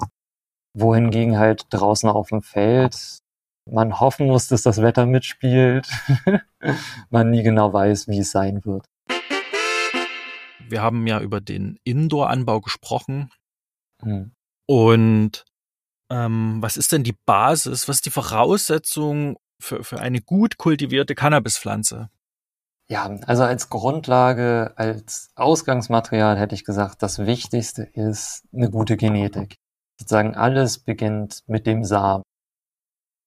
Wohingegen 0.76 1.38
halt 1.38 1.66
draußen 1.70 2.08
auf 2.08 2.28
dem 2.28 2.42
Feld 2.42 3.22
man 3.66 3.98
hoffen 4.00 4.26
muss, 4.26 4.48
dass 4.48 4.62
das 4.62 4.82
Wetter 4.82 5.06
mitspielt, 5.06 5.88
man 7.10 7.30
nie 7.30 7.42
genau 7.42 7.72
weiß, 7.72 8.08
wie 8.08 8.18
es 8.18 8.30
sein 8.30 8.64
wird. 8.64 8.86
Wir 10.68 10.82
haben 10.82 11.06
ja 11.06 11.20
über 11.20 11.40
den 11.40 11.78
Indoor-Anbau 11.84 12.60
gesprochen. 12.60 13.30
Hm. 14.02 14.32
Und 14.66 15.44
ähm, 16.10 16.56
was 16.60 16.76
ist 16.76 16.92
denn 16.92 17.04
die 17.04 17.16
Basis, 17.26 17.88
was 17.88 17.96
ist 17.96 18.06
die 18.06 18.10
Voraussetzung 18.10 19.36
für, 19.60 19.84
für 19.84 20.00
eine 20.00 20.20
gut 20.20 20.56
kultivierte 20.56 21.14
Cannabispflanze? 21.14 22.10
Ja, 22.90 23.06
also 23.26 23.44
als 23.44 23.70
Grundlage, 23.70 24.74
als 24.76 25.30
Ausgangsmaterial 25.36 26.38
hätte 26.38 26.54
ich 26.54 26.64
gesagt, 26.64 27.02
das 27.02 27.18
Wichtigste 27.18 27.82
ist 27.82 28.46
eine 28.52 28.70
gute 28.70 28.96
Genetik. 28.96 29.56
Sozusagen 29.98 30.34
alles 30.34 30.78
beginnt 30.80 31.40
mit 31.46 31.66
dem 31.66 31.84
Samen. 31.84 32.22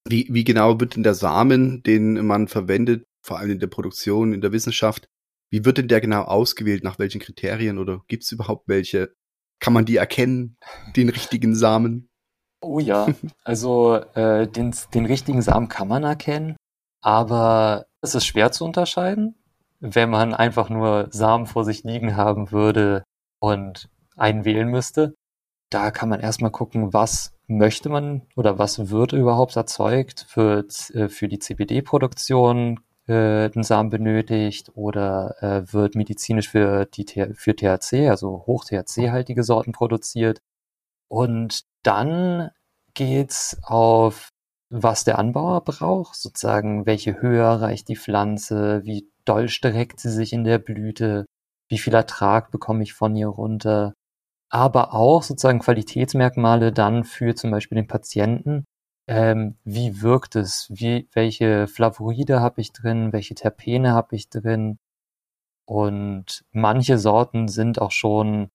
Wie, 0.08 0.28
wie 0.30 0.44
genau 0.44 0.78
wird 0.78 0.94
denn 0.94 1.02
der 1.02 1.14
Samen, 1.14 1.82
den 1.82 2.24
man 2.24 2.46
verwendet, 2.46 3.04
vor 3.24 3.38
allem 3.38 3.50
in 3.50 3.58
der 3.58 3.66
Produktion, 3.66 4.32
in 4.32 4.40
der 4.40 4.52
Wissenschaft, 4.52 5.08
wie 5.50 5.64
wird 5.64 5.78
denn 5.78 5.88
der 5.88 6.00
genau 6.00 6.22
ausgewählt? 6.22 6.84
Nach 6.84 6.98
welchen 6.98 7.20
Kriterien 7.20 7.78
oder 7.78 8.02
gibt 8.06 8.22
es 8.22 8.32
überhaupt 8.32 8.68
welche? 8.68 9.14
Kann 9.60 9.72
man 9.72 9.86
die 9.86 9.96
erkennen, 9.96 10.56
den 10.94 11.08
richtigen 11.08 11.56
Samen? 11.56 12.08
Oh 12.60 12.78
ja, 12.78 13.08
also 13.44 13.96
äh, 14.14 14.46
den, 14.46 14.74
den 14.94 15.06
richtigen 15.06 15.42
Samen 15.42 15.68
kann 15.68 15.88
man 15.88 16.04
erkennen, 16.04 16.56
aber 17.02 17.86
es 18.02 18.14
ist 18.14 18.26
schwer 18.26 18.52
zu 18.52 18.64
unterscheiden 18.64 19.37
wenn 19.80 20.10
man 20.10 20.34
einfach 20.34 20.70
nur 20.70 21.08
Samen 21.10 21.46
vor 21.46 21.64
sich 21.64 21.84
liegen 21.84 22.16
haben 22.16 22.50
würde 22.50 23.04
und 23.40 23.88
einen 24.16 24.44
wählen 24.44 24.68
müsste. 24.68 25.14
Da 25.70 25.90
kann 25.90 26.08
man 26.08 26.20
erstmal 26.20 26.50
gucken, 26.50 26.92
was 26.92 27.34
möchte 27.46 27.88
man 27.88 28.22
oder 28.36 28.58
was 28.58 28.90
wird 28.90 29.12
überhaupt 29.12 29.56
erzeugt 29.56 30.26
für, 30.28 30.64
äh, 30.94 31.08
für 31.08 31.28
die 31.28 31.38
CBD-Produktion 31.38 32.80
äh, 33.06 33.46
ein 33.46 33.62
Samen 33.62 33.90
benötigt 33.90 34.70
oder 34.74 35.34
äh, 35.40 35.72
wird 35.72 35.94
medizinisch 35.94 36.50
für, 36.50 36.86
die, 36.86 37.06
für 37.34 37.56
THC, 37.56 38.08
also 38.08 38.44
hoch-THC-haltige 38.46 39.42
Sorten 39.44 39.72
produziert. 39.72 40.40
Und 41.08 41.62
dann 41.82 42.50
geht's 42.94 43.58
auf 43.62 44.30
was 44.70 45.04
der 45.04 45.18
Anbauer 45.18 45.62
braucht, 45.64 46.16
sozusagen 46.16 46.84
welche 46.84 47.22
Höhe 47.22 47.40
erreicht 47.40 47.88
die 47.88 47.96
Pflanze, 47.96 48.82
wie 48.84 49.08
doll 49.28 49.48
streckt 49.48 50.00
sie 50.00 50.10
sich 50.10 50.32
in 50.32 50.44
der 50.44 50.58
Blüte, 50.58 51.26
wie 51.68 51.78
viel 51.78 51.94
Ertrag 51.94 52.50
bekomme 52.50 52.82
ich 52.82 52.94
von 52.94 53.14
ihr 53.16 53.28
runter, 53.28 53.94
aber 54.50 54.94
auch 54.94 55.22
sozusagen 55.22 55.58
Qualitätsmerkmale 55.60 56.72
dann 56.72 57.04
für 57.04 57.34
zum 57.34 57.50
Beispiel 57.50 57.76
den 57.76 57.86
Patienten. 57.86 58.64
Ähm, 59.08 59.58
wie 59.64 60.02
wirkt 60.02 60.36
es? 60.36 60.68
Wie, 60.70 61.08
welche 61.12 61.66
Flavoide 61.66 62.40
habe 62.40 62.60
ich 62.60 62.72
drin? 62.72 63.12
Welche 63.12 63.34
Terpene 63.34 63.92
habe 63.92 64.16
ich 64.16 64.28
drin? 64.30 64.78
Und 65.66 66.44
manche 66.52 66.98
Sorten 66.98 67.48
sind 67.48 67.80
auch 67.80 67.92
schon 67.92 68.50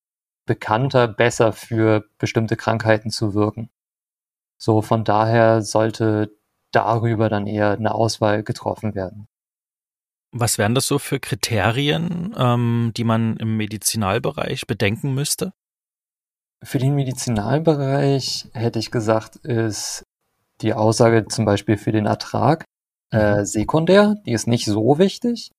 bekannter, 0.46 1.08
besser 1.08 1.54
für 1.54 2.06
bestimmte 2.18 2.58
Krankheiten 2.58 3.12
zu 3.12 3.34
wirken. 3.36 3.70
So, 4.58 4.82
von 4.82 5.04
daher 5.04 5.62
sollte 5.62 6.36
darüber 6.72 7.30
dann 7.30 7.48
eher 7.48 7.72
eine 7.72 7.94
Auswahl 7.94 8.44
getroffen 8.44 8.96
werden. 8.96 9.28
Was 10.36 10.58
wären 10.58 10.74
das 10.74 10.88
so 10.88 10.98
für 10.98 11.20
Kriterien, 11.20 12.34
ähm, 12.36 12.92
die 12.98 13.04
man 13.04 13.38
im 13.38 13.56
Medizinalbereich 13.56 14.66
bedenken 14.66 15.14
müsste? 15.14 15.54
Für 16.64 16.80
den 16.80 16.96
Medizinalbereich 16.96 18.50
hätte 18.54 18.80
ich 18.80 18.90
gesagt, 18.90 19.36
ist 19.38 20.04
die 20.62 20.74
Aussage 20.74 21.28
zum 21.28 21.46
Beispiel 21.46 21.78
für 21.78 21.92
den 21.92 22.08
Ertrag 22.08 22.66
äh, 23.12 23.40
mhm. 23.40 23.46
sekundär, 23.46 24.16
die 24.26 24.32
ist 24.32 24.48
nicht 24.48 24.66
so 24.66 24.98
wichtig. 24.98 25.52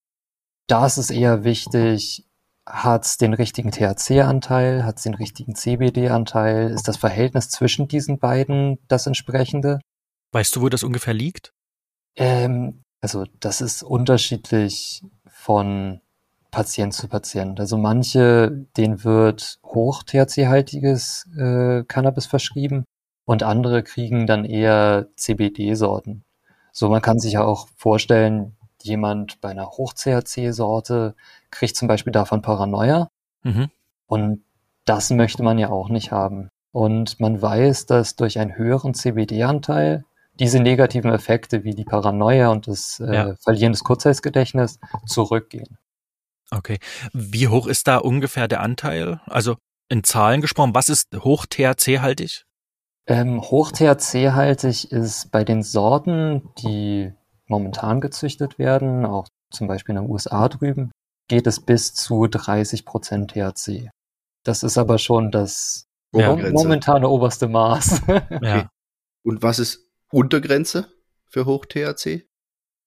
Da 0.67 0.87
ist 0.87 0.97
es 0.97 1.11
eher 1.11 1.45
wichtig, 1.45 2.27
hat 2.67 3.05
es 3.05 3.17
den 3.17 3.35
richtigen 3.35 3.71
THC-Anteil, 3.71 4.85
hat 4.85 4.97
es 4.97 5.05
den 5.05 5.15
richtigen 5.15 5.55
CBD-Anteil, 5.55 6.71
ist 6.71 6.89
das 6.89 6.97
Verhältnis 6.97 7.49
zwischen 7.51 7.87
diesen 7.87 8.19
beiden 8.19 8.79
das 8.89 9.07
entsprechende? 9.07 9.79
Weißt 10.33 10.57
du, 10.57 10.63
wo 10.63 10.69
das 10.69 10.83
ungefähr 10.83 11.15
liegt? 11.15 11.53
Ähm, 12.17 12.83
also 13.05 13.27
das 13.39 13.61
ist 13.61 13.83
unterschiedlich 13.83 15.05
von 15.27 16.01
Patient 16.51 16.95
zu 16.95 17.07
Patient. 17.07 17.61
Also 17.61 17.77
manche, 17.77 18.65
denen 18.79 19.05
wird 19.05 19.59
hoch 19.63 20.05
THC-haltiges 20.05 21.29
äh, 21.37 21.85
Cannabis 21.85 22.25
verschrieben 22.25 22.85
und 23.27 23.43
andere 23.43 23.83
kriegen 23.83 24.27
dann 24.27 24.47
eher 24.47 25.09
CBD-Sorten. 25.17 26.25
So, 26.73 26.89
man 26.89 27.03
kann 27.03 27.19
sich 27.19 27.35
ja 27.35 27.45
auch 27.45 27.69
vorstellen, 27.77 28.57
jemand 28.81 29.39
bei 29.43 29.51
einer 29.51 29.67
Hoch-THC-Sorte 29.67 31.15
kriegt 31.51 31.77
zum 31.77 31.89
Beispiel 31.89 32.13
davon 32.13 32.41
Paranoia. 32.41 33.09
Mhm. 33.43 33.69
Und 34.07 34.45
das 34.87 35.11
möchte 35.11 35.43
man 35.43 35.59
ja 35.59 35.69
auch 35.69 35.91
nicht 35.91 36.11
haben. 36.11 36.49
Und 36.73 37.21
man 37.21 37.43
weiß, 37.43 37.85
dass 37.85 38.17
durch 38.17 38.39
einen 38.39 38.57
höheren 38.57 38.95
CBD-Anteil 38.95 40.07
diese 40.41 40.61
negativen 40.61 41.13
Effekte 41.13 41.65
wie 41.65 41.75
die 41.75 41.85
Paranoia 41.85 42.49
und 42.49 42.67
das 42.67 43.01
äh, 43.01 43.15
ja. 43.15 43.35
Verlieren 43.43 43.73
des 43.73 43.85
Kurzzeitgedächtnisses 43.85 44.79
zurückgehen. 45.07 45.79
Okay. 46.51 46.79
Wie 47.13 47.49
hoch 47.49 47.67
ist 47.67 47.87
da 47.89 47.99
ungefähr 47.99 48.49
der 48.49 48.61
Anteil? 48.61 49.21
Also 49.27 49.57
in 49.89 50.05
Zahlen 50.05 50.41
gesprochen, 50.41 50.75
was 50.75 50.89
ist 50.89 51.09
hoch 51.17 51.47
THC-haltig? 51.47 52.45
Ähm, 53.07 53.43
hoch 53.43 53.71
THC-haltig 53.71 54.91
ist 54.91 55.31
bei 55.31 55.45
den 55.45 55.63
Sorten, 55.63 56.51
die 56.59 57.13
momentan 57.47 58.01
gezüchtet 58.01 58.59
werden, 58.59 59.05
auch 59.05 59.29
zum 59.51 59.67
Beispiel 59.67 59.95
in 59.95 60.03
den 60.03 60.11
USA 60.11 60.49
drüben, 60.49 60.91
geht 61.29 61.47
es 61.47 61.61
bis 61.61 61.95
zu 61.95 62.27
30 62.27 62.85
Prozent 62.85 63.33
THC. 63.33 63.91
Das 64.43 64.63
ist 64.63 64.79
aber 64.79 64.99
schon 64.99 65.31
das 65.31 65.87
ja, 66.13 66.35
momentane 66.35 67.09
oberste 67.09 67.49
Maß. 67.49 68.03
okay. 68.09 68.39
Ja. 68.43 68.69
Und 69.23 69.43
was 69.43 69.59
ist 69.59 69.84
Untergrenze 70.15 70.93
für 71.27 71.45
Hoch-THC? 71.45 72.27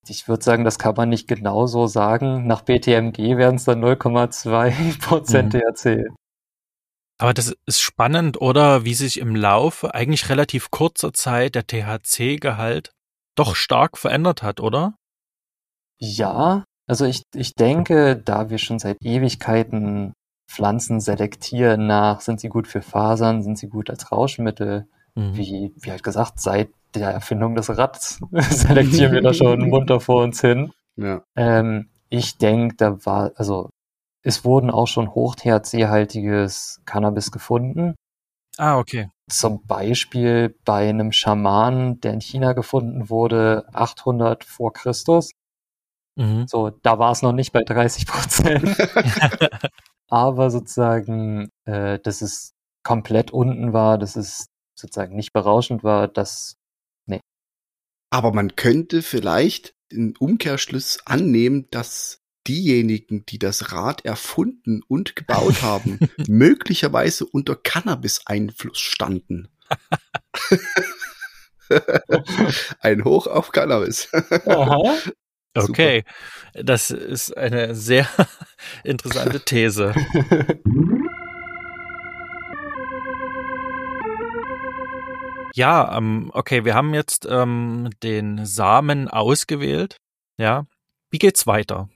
Ich 0.08 0.28
würde 0.28 0.44
sagen, 0.44 0.64
das 0.64 0.80
kann 0.80 0.96
man 0.96 1.10
nicht 1.10 1.28
genau 1.28 1.68
so 1.68 1.88
sagen. 1.88 2.48
Nach 2.48 2.62
BTMG 2.62 3.38
wären 3.38 3.56
es 3.56 3.66
dann 3.66 3.84
0,2 3.84 5.00
Prozent 5.02 5.54
mhm. 5.54 5.60
THC. 5.60 6.06
Aber 7.20 7.34
das 7.34 7.56
ist 7.66 7.82
spannend, 7.82 8.40
oder? 8.40 8.86
Wie 8.86 8.94
sich 8.94 9.20
im 9.20 9.36
Laufe 9.36 9.94
eigentlich 9.94 10.30
relativ 10.30 10.72
kurzer 10.72 11.14
Zeit 11.14 11.56
der 11.56 11.66
THC-Gehalt 11.66 12.92
doch 13.36 13.56
stark 13.56 13.98
verändert 13.98 14.44
hat, 14.44 14.60
oder? 14.60 14.96
Ja, 16.00 16.64
also 16.88 17.06
ich, 17.06 17.24
ich 17.34 17.54
denke, 17.56 18.16
da 18.16 18.50
wir 18.50 18.60
schon 18.60 18.80
seit 18.80 18.98
Ewigkeiten 19.02 20.14
Pflanzen 20.48 21.02
selektieren 21.02 21.88
nach, 21.88 22.22
sind 22.22 22.40
sie 22.40 22.50
gut 22.50 22.68
für 22.68 22.82
Fasern, 22.82 23.44
sind 23.44 23.58
sie 23.58 23.68
gut 23.68 23.90
als 23.90 24.12
Rauschmittel. 24.12 24.88
Mhm. 25.16 25.36
Wie, 25.36 25.74
wie 25.76 25.92
halt 25.92 26.04
gesagt, 26.04 26.40
seit 26.40 26.70
der 26.94 27.10
Erfindung 27.12 27.56
des 27.56 27.76
Rads 27.78 28.20
selektieren 28.32 29.14
wir 29.14 29.22
da 29.22 29.34
schon 29.34 29.60
munter 29.70 30.00
vor 30.00 30.24
uns 30.24 30.42
hin. 30.42 30.72
Ja. 30.96 31.22
Ähm, 31.36 31.90
ich 32.10 32.38
denke, 32.38 32.76
da 32.76 33.06
war, 33.06 33.32
also 33.36 33.70
es 34.24 34.44
wurden 34.44 34.70
auch 34.70 34.88
schon 34.88 35.14
hoch-THC-haltiges 35.14 36.82
Cannabis 36.86 37.32
gefunden. 37.32 37.96
Ah, 38.58 38.78
okay. 38.80 39.10
Zum 39.30 39.66
Beispiel 39.66 40.56
bei 40.66 40.90
einem 40.90 41.12
Schamanen, 41.12 42.00
der 42.02 42.14
in 42.14 42.22
China 42.22 42.54
gefunden 42.54 43.10
wurde, 43.10 43.68
800 43.74 44.44
vor 44.44 44.74
Christus. 44.74 45.32
Mhm. 46.16 46.48
So, 46.48 46.72
da 46.72 46.98
war 46.98 47.12
es 47.12 47.22
noch 47.22 47.34
nicht 47.34 47.52
bei 47.52 47.64
30 47.64 48.08
Prozent. 48.08 48.76
Aber 50.10 50.50
sozusagen, 50.50 51.50
äh, 51.66 52.00
dass 52.00 52.22
es 52.22 52.54
komplett 52.84 53.32
unten 53.32 53.74
war, 53.74 53.98
dass 53.98 54.16
es 54.16 54.48
sozusagen 54.74 55.16
nicht 55.16 55.34
berauschend 55.34 55.84
war, 55.84 56.08
das 56.08 56.56
Aber 58.10 58.34
man 58.34 58.56
könnte 58.56 59.02
vielleicht 59.02 59.76
den 59.92 60.16
Umkehrschluss 60.18 61.00
annehmen, 61.06 61.68
dass 61.72 62.22
diejenigen, 62.48 63.26
die 63.26 63.40
das 63.40 63.74
Rad 63.74 64.06
erfunden 64.06 64.82
und 64.88 65.16
gebaut 65.16 65.62
haben, 65.62 66.00
möglicherweise 66.28 67.26
unter 67.26 67.56
Cannabis-Einfluss 67.56 68.80
standen. 68.80 69.50
Ein 72.80 73.04
Hoch 73.04 73.28
auf 73.28 73.52
Cannabis. 73.52 74.08
Aha. 74.46 74.98
Okay, 75.54 76.04
das 76.54 76.92
ist 76.92 77.36
eine 77.36 77.74
sehr 77.76 78.08
interessante 78.84 79.42
These. 79.42 79.94
Ja, 85.58 85.98
ähm, 85.98 86.30
okay, 86.36 86.66
wir 86.66 86.76
haben 86.76 86.94
jetzt 86.94 87.28
ähm, 87.28 87.90
den 88.04 88.46
Samen 88.46 89.08
ausgewählt. 89.08 89.98
Ja, 90.38 90.68
wie 91.10 91.18
geht's 91.18 91.48
weiter? 91.48 91.90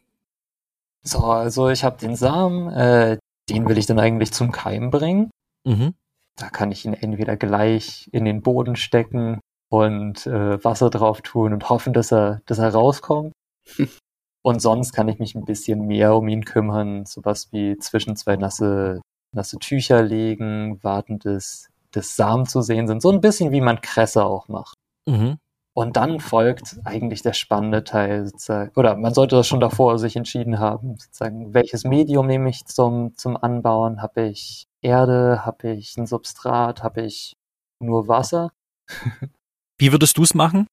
So, 1.03 1.19
also 1.25 1.69
ich 1.69 1.83
habe 1.83 1.99
den 1.99 2.15
Samen, 2.15 2.69
äh, 2.71 3.19
den 3.49 3.69
will 3.69 3.77
ich 3.77 3.85
dann 3.85 3.99
eigentlich 3.99 4.33
zum 4.33 4.51
Keim 4.51 4.89
bringen. 4.89 5.29
Mhm. 5.63 5.93
Da 6.37 6.49
kann 6.49 6.71
ich 6.71 6.85
ihn 6.85 6.95
entweder 6.95 7.37
gleich 7.37 8.09
in 8.11 8.25
den 8.25 8.41
Boden 8.41 8.75
stecken 8.75 9.39
und 9.69 10.25
äh, 10.25 10.63
Wasser 10.63 10.89
drauf 10.89 11.21
tun 11.21 11.53
und 11.53 11.69
hoffen, 11.69 11.93
dass 11.93 12.11
er, 12.11 12.41
dass 12.47 12.57
er 12.57 12.73
rauskommt. 12.73 13.31
und 14.43 14.59
sonst 14.59 14.91
kann 14.91 15.07
ich 15.07 15.19
mich 15.19 15.35
ein 15.35 15.45
bisschen 15.45 15.85
mehr 15.85 16.15
um 16.15 16.27
ihn 16.29 16.45
kümmern, 16.45 17.05
sowas 17.05 17.49
wie 17.51 17.77
zwischen 17.77 18.15
zwei 18.15 18.37
nasse, 18.37 19.01
nasse 19.35 19.59
Tücher 19.59 20.01
legen, 20.01 20.83
warten, 20.83 21.19
bis, 21.19 21.70
bis 21.91 22.15
Samen 22.15 22.45
zu 22.45 22.61
sehen 22.61 22.87
sind. 22.87 23.01
So 23.01 23.11
ein 23.11 23.21
bisschen 23.21 23.51
wie 23.51 23.61
man 23.61 23.81
Kresse 23.81 24.23
auch 24.23 24.47
macht. 24.47 24.75
Mhm. 25.05 25.37
Und 25.73 25.95
dann 25.95 26.19
folgt 26.19 26.79
eigentlich 26.83 27.21
der 27.21 27.33
spannende 27.33 27.83
Teil 27.83 28.25
sozusagen, 28.25 28.71
oder 28.75 28.97
man 28.97 29.13
sollte 29.13 29.37
das 29.37 29.47
schon 29.47 29.61
davor 29.61 29.99
sich 29.99 30.17
entschieden 30.17 30.59
haben, 30.59 30.97
sozusagen, 30.97 31.53
welches 31.53 31.85
Medium 31.85 32.27
nehme 32.27 32.49
ich 32.49 32.65
zum, 32.65 33.15
zum 33.15 33.37
Anbauen? 33.37 34.01
Habe 34.01 34.23
ich 34.23 34.67
Erde? 34.81 35.45
Habe 35.45 35.71
ich 35.71 35.95
ein 35.97 36.07
Substrat? 36.07 36.83
Habe 36.83 37.03
ich 37.03 37.37
nur 37.79 38.09
Wasser? 38.09 38.51
Wie 39.77 39.91
würdest 39.93 40.17
du 40.17 40.23
es 40.23 40.33
machen? 40.33 40.67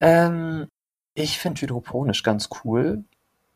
Ähm, 0.00 0.68
ich 1.14 1.38
finde 1.38 1.60
hydroponisch 1.62 2.22
ganz 2.22 2.48
cool, 2.64 3.04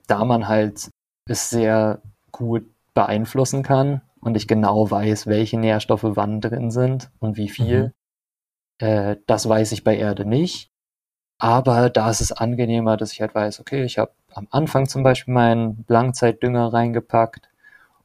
da 0.09 0.25
man 0.25 0.49
halt 0.49 0.91
es 1.27 1.51
sehr 1.51 2.03
gut 2.33 2.67
beeinflussen 2.95 3.63
kann 3.63 4.03
und 4.25 4.37
ich 4.37 4.49
genau 4.49 4.91
weiß, 4.91 5.27
welche 5.27 5.59
Nährstoffe 5.59 6.05
wann 6.05 6.41
drin 6.41 6.71
sind 6.71 7.11
und 7.21 7.37
wie 7.37 7.49
viel. 7.49 7.93
Äh, 8.79 9.17
das 9.27 9.49
weiß 9.49 9.73
ich 9.73 9.85
bei 9.85 9.97
Erde 9.97 10.25
nicht. 10.25 10.71
Aber 11.39 11.91
da 11.91 12.11
ist 12.11 12.21
es 12.21 12.33
angenehmer, 12.33 12.97
dass 12.97 13.13
ich 13.13 13.21
halt 13.21 13.35
weiß, 13.35 13.61
okay, 13.61 13.85
ich 13.85 13.99
habe 13.99 14.13
am 14.33 14.49
Anfang 14.51 14.89
zum 14.89 15.03
Beispiel 15.03 15.35
meinen 15.35 15.85
Langzeitdünger 15.89 16.73
reingepackt 16.73 17.51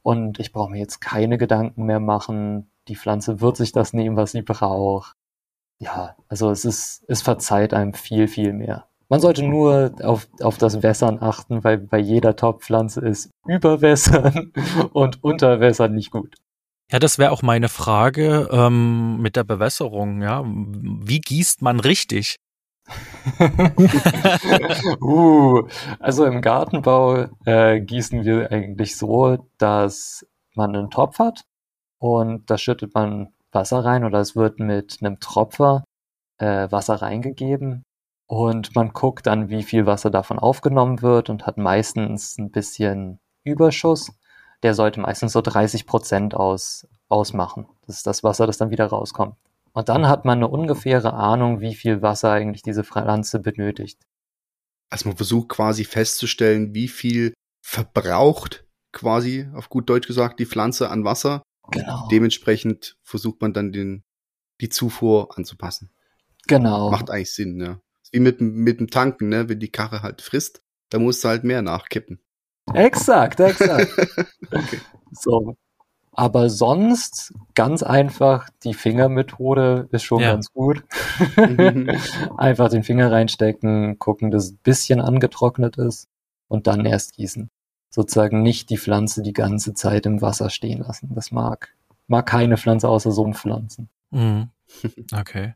und 0.02 0.38
ich 0.40 0.52
brauche 0.52 0.70
mir 0.70 0.78
jetzt 0.78 1.00
keine 1.00 1.38
Gedanken 1.38 1.84
mehr 1.86 2.00
machen. 2.00 2.70
Die 2.88 2.96
Pflanze 2.96 3.40
wird 3.40 3.56
sich 3.56 3.72
das 3.72 3.92
nehmen, 3.92 4.16
was 4.16 4.32
sie 4.32 4.42
braucht. 4.42 5.16
Ja, 5.78 6.16
also 6.28 6.50
es 6.50 6.64
ist, 6.64 7.04
es 7.08 7.22
verzeiht 7.22 7.72
einem 7.74 7.94
viel, 7.94 8.28
viel 8.28 8.52
mehr. 8.52 8.89
Man 9.10 9.20
sollte 9.20 9.42
nur 9.42 9.92
auf, 10.04 10.28
auf 10.40 10.56
das 10.56 10.84
Wässern 10.84 11.18
achten, 11.20 11.64
weil 11.64 11.78
bei 11.78 11.98
jeder 11.98 12.36
Topfpflanze 12.36 13.00
ist 13.00 13.28
Überwässern 13.44 14.52
und 14.92 15.24
Unterwässern 15.24 15.96
nicht 15.96 16.12
gut. 16.12 16.36
Ja, 16.92 17.00
das 17.00 17.18
wäre 17.18 17.32
auch 17.32 17.42
meine 17.42 17.68
Frage 17.68 18.48
ähm, 18.52 19.20
mit 19.20 19.34
der 19.34 19.42
Bewässerung. 19.42 20.22
Ja, 20.22 20.44
wie 20.46 21.20
gießt 21.20 21.60
man 21.60 21.80
richtig? 21.80 22.36
uh, 25.00 25.62
also 25.98 26.24
im 26.24 26.40
Gartenbau 26.40 27.26
äh, 27.44 27.80
gießen 27.80 28.24
wir 28.24 28.52
eigentlich 28.52 28.96
so, 28.96 29.38
dass 29.58 30.24
man 30.54 30.74
einen 30.74 30.90
Topf 30.90 31.18
hat 31.18 31.42
und 31.98 32.48
da 32.48 32.58
schüttet 32.58 32.94
man 32.94 33.32
Wasser 33.50 33.84
rein 33.84 34.04
oder 34.04 34.20
es 34.20 34.36
wird 34.36 34.60
mit 34.60 34.98
einem 35.00 35.18
Tropfer 35.18 35.82
äh, 36.38 36.70
Wasser 36.70 37.02
reingegeben 37.02 37.82
und 38.30 38.76
man 38.76 38.92
guckt 38.92 39.26
dann, 39.26 39.48
wie 39.48 39.64
viel 39.64 39.86
Wasser 39.86 40.08
davon 40.08 40.38
aufgenommen 40.38 41.02
wird 41.02 41.30
und 41.30 41.48
hat 41.48 41.58
meistens 41.58 42.38
ein 42.38 42.52
bisschen 42.52 43.18
Überschuss. 43.42 44.12
Der 44.62 44.74
sollte 44.74 45.00
meistens 45.00 45.32
so 45.32 45.40
30 45.40 45.84
Prozent 45.84 46.36
aus, 46.36 46.86
ausmachen. 47.08 47.66
Das 47.88 47.96
ist 47.96 48.06
das 48.06 48.22
Wasser, 48.22 48.46
das 48.46 48.56
dann 48.56 48.70
wieder 48.70 48.86
rauskommt. 48.86 49.34
Und 49.72 49.88
dann 49.88 50.06
hat 50.06 50.24
man 50.24 50.38
eine 50.38 50.46
ungefähre 50.46 51.12
Ahnung, 51.12 51.58
wie 51.58 51.74
viel 51.74 52.02
Wasser 52.02 52.30
eigentlich 52.30 52.62
diese 52.62 52.84
Pflanze 52.84 53.40
benötigt. 53.40 53.98
Also 54.90 55.08
man 55.08 55.16
versucht 55.16 55.48
quasi 55.48 55.82
festzustellen, 55.82 56.72
wie 56.72 56.86
viel 56.86 57.34
verbraucht 57.60 58.64
quasi, 58.92 59.48
auf 59.54 59.68
gut 59.70 59.90
Deutsch 59.90 60.06
gesagt, 60.06 60.38
die 60.38 60.46
Pflanze 60.46 60.88
an 60.88 61.04
Wasser. 61.04 61.42
Genau. 61.72 62.06
Dementsprechend 62.12 62.96
versucht 63.02 63.40
man 63.40 63.54
dann 63.54 63.72
den, 63.72 64.04
die 64.60 64.68
Zufuhr 64.68 65.36
anzupassen. 65.36 65.90
Genau. 66.46 66.92
Macht 66.92 67.10
eigentlich 67.10 67.34
Sinn, 67.34 67.60
ja. 67.60 67.80
Wie 68.12 68.20
mit, 68.20 68.40
dem- 68.40 68.54
mit 68.56 68.80
dem 68.80 68.90
Tanken, 68.90 69.28
ne? 69.28 69.48
Wenn 69.48 69.60
die 69.60 69.70
Karre 69.70 70.02
halt 70.02 70.22
frisst, 70.22 70.62
da 70.90 70.98
musst 70.98 71.22
du 71.24 71.28
halt 71.28 71.44
mehr 71.44 71.62
nachkippen. 71.62 72.20
Exakt, 72.74 73.40
exakt. 73.40 73.90
Okay. 74.52 74.80
So. 75.12 75.56
Aber 76.12 76.50
sonst 76.50 77.32
ganz 77.54 77.82
einfach, 77.84 78.48
die 78.64 78.74
Fingermethode 78.74 79.88
ist 79.92 80.02
schon 80.02 80.20
Ja. 80.20 80.32
ganz 80.32 80.52
gut. 80.52 80.82
Mhm. 81.36 81.88
einfach 82.36 82.68
den 82.68 82.82
Finger 82.82 83.10
reinstecken, 83.12 83.98
gucken, 83.98 84.30
dass 84.32 84.44
es 84.46 84.50
ein 84.52 84.58
bisschen 84.62 85.00
angetrocknet 85.00 85.76
ist 85.78 86.08
und 86.48 86.66
dann 86.66 86.84
erst 86.84 87.14
gießen. 87.14 87.48
Sozusagen 87.90 88.42
nicht 88.42 88.70
die 88.70 88.78
Pflanze 88.78 89.22
die 89.22 89.32
ganze 89.32 89.72
Zeit 89.74 90.04
im 90.06 90.20
Wasser 90.20 90.50
stehen 90.50 90.80
lassen. 90.80 91.10
Das 91.14 91.30
mag, 91.30 91.74
mag 92.08 92.26
keine 92.26 92.56
Pflanze 92.56 92.88
außer 92.88 93.12
Sumpfpflanzen. 93.12 93.88
Mhm. 94.10 94.50
Okay. 95.16 95.54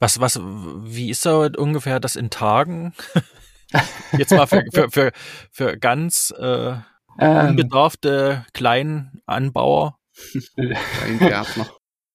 Was, 0.00 0.20
was, 0.20 0.38
wie 0.40 1.10
ist 1.10 1.26
da 1.26 1.48
ungefähr 1.56 1.98
das 2.00 2.16
in 2.16 2.30
Tagen? 2.30 2.94
Jetzt 4.16 4.30
mal 4.32 4.46
für, 4.46 4.64
für, 4.72 4.90
für, 4.90 5.12
für 5.50 5.76
ganz 5.76 6.32
äh, 6.38 6.74
Ähm, 7.18 7.48
unbedarfte 7.48 8.46
Kleinanbauer. 8.54 9.98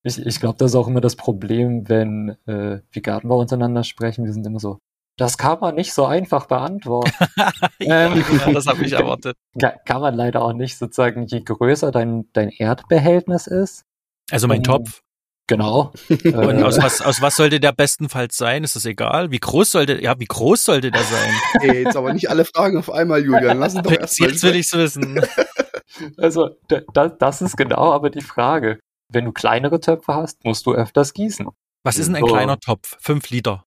Ich 0.06 0.18
ich 0.18 0.40
glaube, 0.42 0.58
das 0.58 0.72
ist 0.72 0.76
auch 0.76 0.88
immer 0.88 1.00
das 1.02 1.16
Problem, 1.16 1.88
wenn 1.88 2.36
äh, 2.46 2.82
wir 2.92 3.02
Gartenbau 3.02 3.40
untereinander 3.40 3.84
sprechen. 3.86 4.26
Wir 4.26 4.34
sind 4.34 4.46
immer 4.46 4.60
so, 4.60 4.80
das 5.18 5.38
kann 5.38 5.60
man 5.62 5.76
nicht 5.76 5.94
so 5.94 6.06
einfach 6.06 6.48
beantworten. 6.48 7.12
Ähm, 7.80 8.24
ja, 8.40 8.52
das 8.52 8.66
habe 8.68 8.84
ich 8.86 8.94
erwartet. 8.94 9.36
Ka- 9.60 9.78
kann 9.86 10.02
man 10.02 10.14
leider 10.16 10.42
auch 10.42 10.54
nicht 10.54 10.78
sozusagen, 10.78 11.26
je 11.28 11.42
größer 11.42 11.92
dein, 11.92 12.30
dein 12.34 12.50
Erdbehältnis 12.50 13.48
ist. 13.48 13.84
Also 14.32 14.48
mein 14.48 14.60
Um, 14.60 14.64
Topf. 14.64 15.03
Genau. 15.48 15.92
Und 16.10 16.26
äh, 16.60 16.64
aus 16.64 16.78
was, 16.78 17.02
aus 17.02 17.22
was 17.22 17.36
sollte 17.36 17.60
der 17.60 17.74
bestenfalls 17.74 18.38
sein? 18.38 18.64
Ist 18.64 18.76
das 18.76 18.86
egal? 18.86 19.32
Wie 19.32 19.40
groß 19.40 19.72
sollte, 19.72 20.02
ja, 20.02 20.18
wie 20.20 20.26
groß 20.26 20.64
sollte 20.64 20.90
der 20.90 21.04
sein? 21.04 21.34
Ey, 21.62 21.84
jetzt 21.84 21.98
aber 21.98 22.14
nicht 22.14 22.30
alle 22.30 22.46
Fragen 22.46 22.78
auf 22.78 22.90
einmal, 22.90 23.24
Julian. 23.24 23.60
Lass 23.60 23.76
uns 23.76 23.84
doch 23.84 23.92
Jetzt, 23.92 24.02
erstmal. 24.22 24.30
jetzt 24.30 24.44
will 24.44 24.56
ich's 24.56 24.74
wissen. 24.74 25.22
also, 26.18 26.50
da, 26.70 26.82
da, 26.94 27.10
das 27.10 27.42
ist 27.42 27.58
genau 27.58 27.92
aber 27.92 28.10
die 28.10 28.22
Frage. 28.22 28.80
Wenn 29.10 29.26
du 29.26 29.32
kleinere 29.32 29.80
Töpfe 29.80 30.16
hast, 30.16 30.44
musst 30.46 30.66
du 30.66 30.74
öfters 30.74 31.14
gießen. 31.14 31.48
Was 31.84 31.98
ist 31.98 32.08
denn 32.08 32.16
ein 32.16 32.22
So. 32.26 32.28
kleiner 32.34 32.60
Topf? 32.60 32.98
Fünf 33.02 33.30
Liter. 33.30 33.66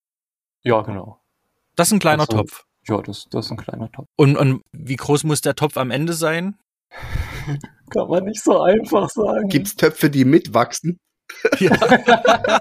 Ja, 0.63 0.81
genau. 0.81 1.21
Das 1.75 1.87
ist 1.89 1.93
ein 1.93 1.99
kleiner 1.99 2.23
Also- 2.23 2.37
Topf. 2.37 2.63
Ja, 2.89 3.01
das, 3.01 3.27
das 3.29 3.45
ist 3.45 3.51
ein 3.51 3.57
kleiner 3.57 3.91
Topf. 3.91 4.07
Und, 4.17 4.35
und 4.37 4.61
wie 4.71 4.95
groß 4.95 5.25
muss 5.25 5.41
der 5.41 5.55
Topf 5.55 5.75
am 5.77 5.91
Ende 5.91 6.13
sein? 6.13 6.55
Kann 7.91 8.07
man 8.07 8.23
nicht 8.23 8.41
so 8.41 8.61
einfach 8.61 9.09
sagen. 9.09 9.49
Gibt's 9.49 9.75
Töpfe, 9.75 10.09
die 10.09 10.23
mitwachsen? 10.25 10.97
Ja. 11.59 11.71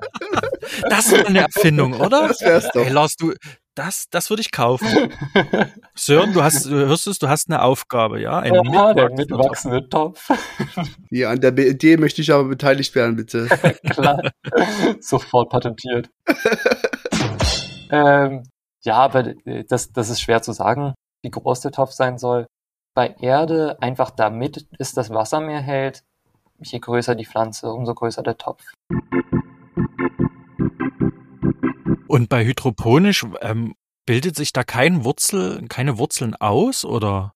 Das 0.88 1.06
ist 1.12 1.26
eine 1.26 1.40
Erfindung, 1.40 1.94
oder? 1.94 2.28
Das 2.28 2.40
wär's 2.40 2.68
doch. 2.72 2.84
Hey, 2.84 2.92
Lars, 2.92 3.16
du, 3.16 3.32
Das, 3.76 4.06
das 4.10 4.30
würde 4.30 4.40
ich 4.40 4.50
kaufen. 4.50 5.12
Sören, 5.94 6.32
du 6.32 6.42
hast, 6.42 6.66
du 6.66 6.70
hörst 6.70 7.06
es, 7.06 7.18
du 7.18 7.28
hast 7.28 7.48
eine 7.48 7.62
Aufgabe, 7.62 8.20
ja? 8.20 8.38
Ein 8.38 8.54
ja, 8.72 8.94
der 8.94 9.10
mitwachsende 9.10 9.88
Topf. 9.88 10.30
Ja, 11.10 11.30
an 11.30 11.40
der 11.40 11.56
Idee 11.56 11.96
möchte 11.98 12.20
ich 12.20 12.32
aber 12.32 12.44
beteiligt 12.44 12.94
werden, 12.94 13.16
bitte. 13.16 13.46
Klar. 13.90 14.20
Sofort 15.00 15.50
patentiert. 15.50 16.10
ähm, 17.90 18.42
ja, 18.82 18.94
aber 18.94 19.34
das, 19.68 19.92
das 19.92 20.08
ist 20.10 20.20
schwer 20.20 20.42
zu 20.42 20.52
sagen, 20.52 20.94
wie 21.22 21.30
groß 21.30 21.60
der 21.60 21.72
Topf 21.72 21.92
sein 21.92 22.18
soll. 22.18 22.46
Bei 22.94 23.14
Erde, 23.20 23.76
einfach 23.80 24.10
damit 24.10 24.66
es 24.78 24.92
das 24.92 25.10
Wasser 25.10 25.40
mehr 25.40 25.60
hält, 25.60 26.02
je 26.60 26.78
größer 26.78 27.14
die 27.14 27.26
Pflanze, 27.26 27.70
umso 27.72 27.94
größer 27.94 28.22
der 28.22 28.36
Topf. 28.36 28.64
Und 32.08 32.28
bei 32.28 32.44
hydroponisch 32.44 33.26
ähm, 33.40 33.74
bildet 34.06 34.36
sich 34.36 34.52
da 34.52 34.64
kein 34.64 35.04
Wurzel, 35.04 35.66
keine 35.68 35.98
Wurzeln 35.98 36.34
aus 36.36 36.84
oder? 36.84 37.34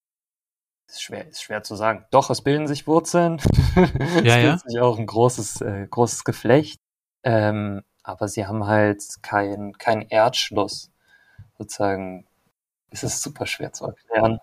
Ist 0.87 1.02
schwer, 1.02 1.28
ist 1.28 1.42
schwer 1.42 1.62
zu 1.62 1.76
sagen. 1.76 2.06
Doch, 2.11 2.30
es 2.30 2.42
bilden 2.42 2.66
sich 2.66 2.87
Wurzeln. 2.87 3.37
es 3.76 4.24
ja, 4.24 4.37
bildet 4.37 4.61
sich 4.62 4.80
auch 4.80 4.98
ein 4.98 5.06
großes, 5.06 5.61
äh, 5.61 5.87
großes 5.88 6.24
Geflecht. 6.24 6.80
Ähm, 7.22 7.83
aber 8.02 8.28
sie 8.28 8.46
haben 8.46 8.66
halt 8.66 9.02
kein, 9.22 9.72
kein 9.78 10.02
Erdschluss. 10.02 10.90
Sozusagen, 11.59 12.26
es 12.90 13.02
ist 13.02 13.22
super 13.22 13.46
schwer 13.46 13.72
zu 13.72 13.87
erklären. 13.87 14.40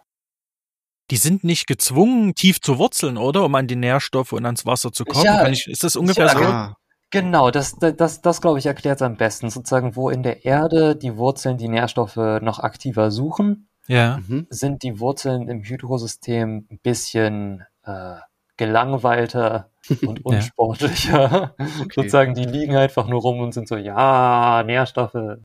Die 1.10 1.18
sind 1.18 1.44
nicht 1.44 1.68
gezwungen, 1.68 2.36
tief 2.36 2.60
zu 2.60 2.78
wurzeln, 2.78 3.18
oder? 3.18 3.46
Um 3.46 3.56
an 3.56 3.68
die 3.68 3.76
Nährstoffe 3.76 4.34
und 4.34 4.46
ans 4.46 4.66
Wasser 4.66 4.92
zu 4.92 5.06
kommen. 5.06 5.24
Ja, 5.24 5.48
ich, 5.48 5.68
ist 5.68 5.84
das 5.84 5.96
ungefähr 5.96 6.26
ja, 6.26 6.32
so? 6.34 6.44
Ah. 6.44 6.76
Genau, 7.10 7.52
das, 7.52 7.76
das, 7.76 7.96
das, 7.96 8.22
das 8.22 8.42
glaube 8.42 8.60
ich, 8.60 8.66
erklärt 8.66 8.98
es 8.98 9.02
am 9.02 9.16
besten. 9.16 9.50
Sozusagen, 9.50 9.96
wo 9.96 10.10
in 10.10 10.24
der 10.24 10.44
Erde 10.44 10.96
die 10.96 11.16
Wurzeln 11.16 11.58
die 11.58 11.70
Nährstoffe 11.70 12.18
noch 12.18 12.60
aktiver 12.60 13.12
suchen, 13.12 13.70
ja. 13.88 14.20
Mhm. 14.28 14.48
sind 14.50 14.84
die 14.84 15.00
Wurzeln 15.00 15.48
im 15.48 15.64
Hydrosystem 15.64 16.68
ein 16.70 16.80
bisschen 16.84 17.64
äh, 17.84 18.18
gelangweilter 18.58 19.72
und 20.06 20.26
unsportlicher. 20.26 21.32
ja. 21.32 21.56
okay. 21.80 21.92
Sozusagen, 21.96 22.34
die 22.34 22.46
liegen 22.46 22.76
einfach 22.76 23.08
nur 23.08 23.22
rum 23.22 23.40
und 23.40 23.54
sind 23.54 23.70
so, 23.70 23.78
ja, 23.78 24.64
Nährstoffe. 24.66 25.40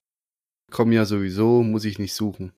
Kommen 0.72 0.92
ja 0.92 1.04
sowieso, 1.04 1.62
muss 1.62 1.84
ich 1.84 2.00
nicht 2.00 2.14
suchen. 2.14 2.52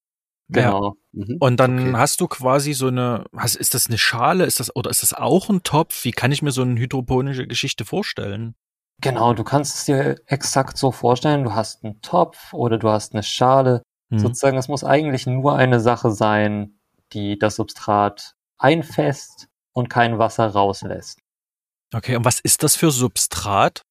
Genau. 0.48 0.96
Ja. 1.12 1.24
Mhm. 1.24 1.36
Und 1.40 1.60
dann 1.60 1.88
okay. 1.88 1.96
hast 1.96 2.20
du 2.20 2.28
quasi 2.28 2.74
so 2.74 2.88
eine, 2.88 3.24
hast, 3.36 3.56
ist 3.56 3.74
das 3.74 3.86
eine 3.86 3.98
Schale, 3.98 4.44
ist 4.44 4.60
das, 4.60 4.74
oder 4.74 4.90
ist 4.90 5.02
das 5.02 5.14
auch 5.14 5.48
ein 5.48 5.62
Topf? 5.62 6.04
Wie 6.04 6.12
kann 6.12 6.32
ich 6.32 6.42
mir 6.42 6.50
so 6.50 6.62
eine 6.62 6.78
hydroponische 6.78 7.46
Geschichte 7.46 7.84
vorstellen? 7.84 8.54
Genau, 9.00 9.34
du 9.34 9.42
kannst 9.42 9.74
es 9.74 9.84
dir 9.84 10.16
exakt 10.26 10.78
so 10.78 10.92
vorstellen, 10.92 11.44
du 11.44 11.54
hast 11.54 11.84
einen 11.84 12.00
Topf 12.00 12.52
oder 12.52 12.78
du 12.78 12.88
hast 12.90 13.14
eine 13.14 13.22
Schale. 13.22 13.82
Mhm. 14.10 14.18
Sozusagen, 14.18 14.58
es 14.58 14.68
muss 14.68 14.84
eigentlich 14.84 15.26
nur 15.26 15.56
eine 15.56 15.80
Sache 15.80 16.10
sein, 16.10 16.78
die 17.12 17.38
das 17.38 17.56
Substrat 17.56 18.34
einfasst 18.58 19.48
und 19.72 19.88
kein 19.88 20.18
Wasser 20.18 20.46
rauslässt. 20.46 21.18
Okay, 21.92 22.16
und 22.16 22.24
was 22.24 22.40
ist 22.40 22.62
das 22.62 22.76
für 22.76 22.90
Substrat? 22.90 23.82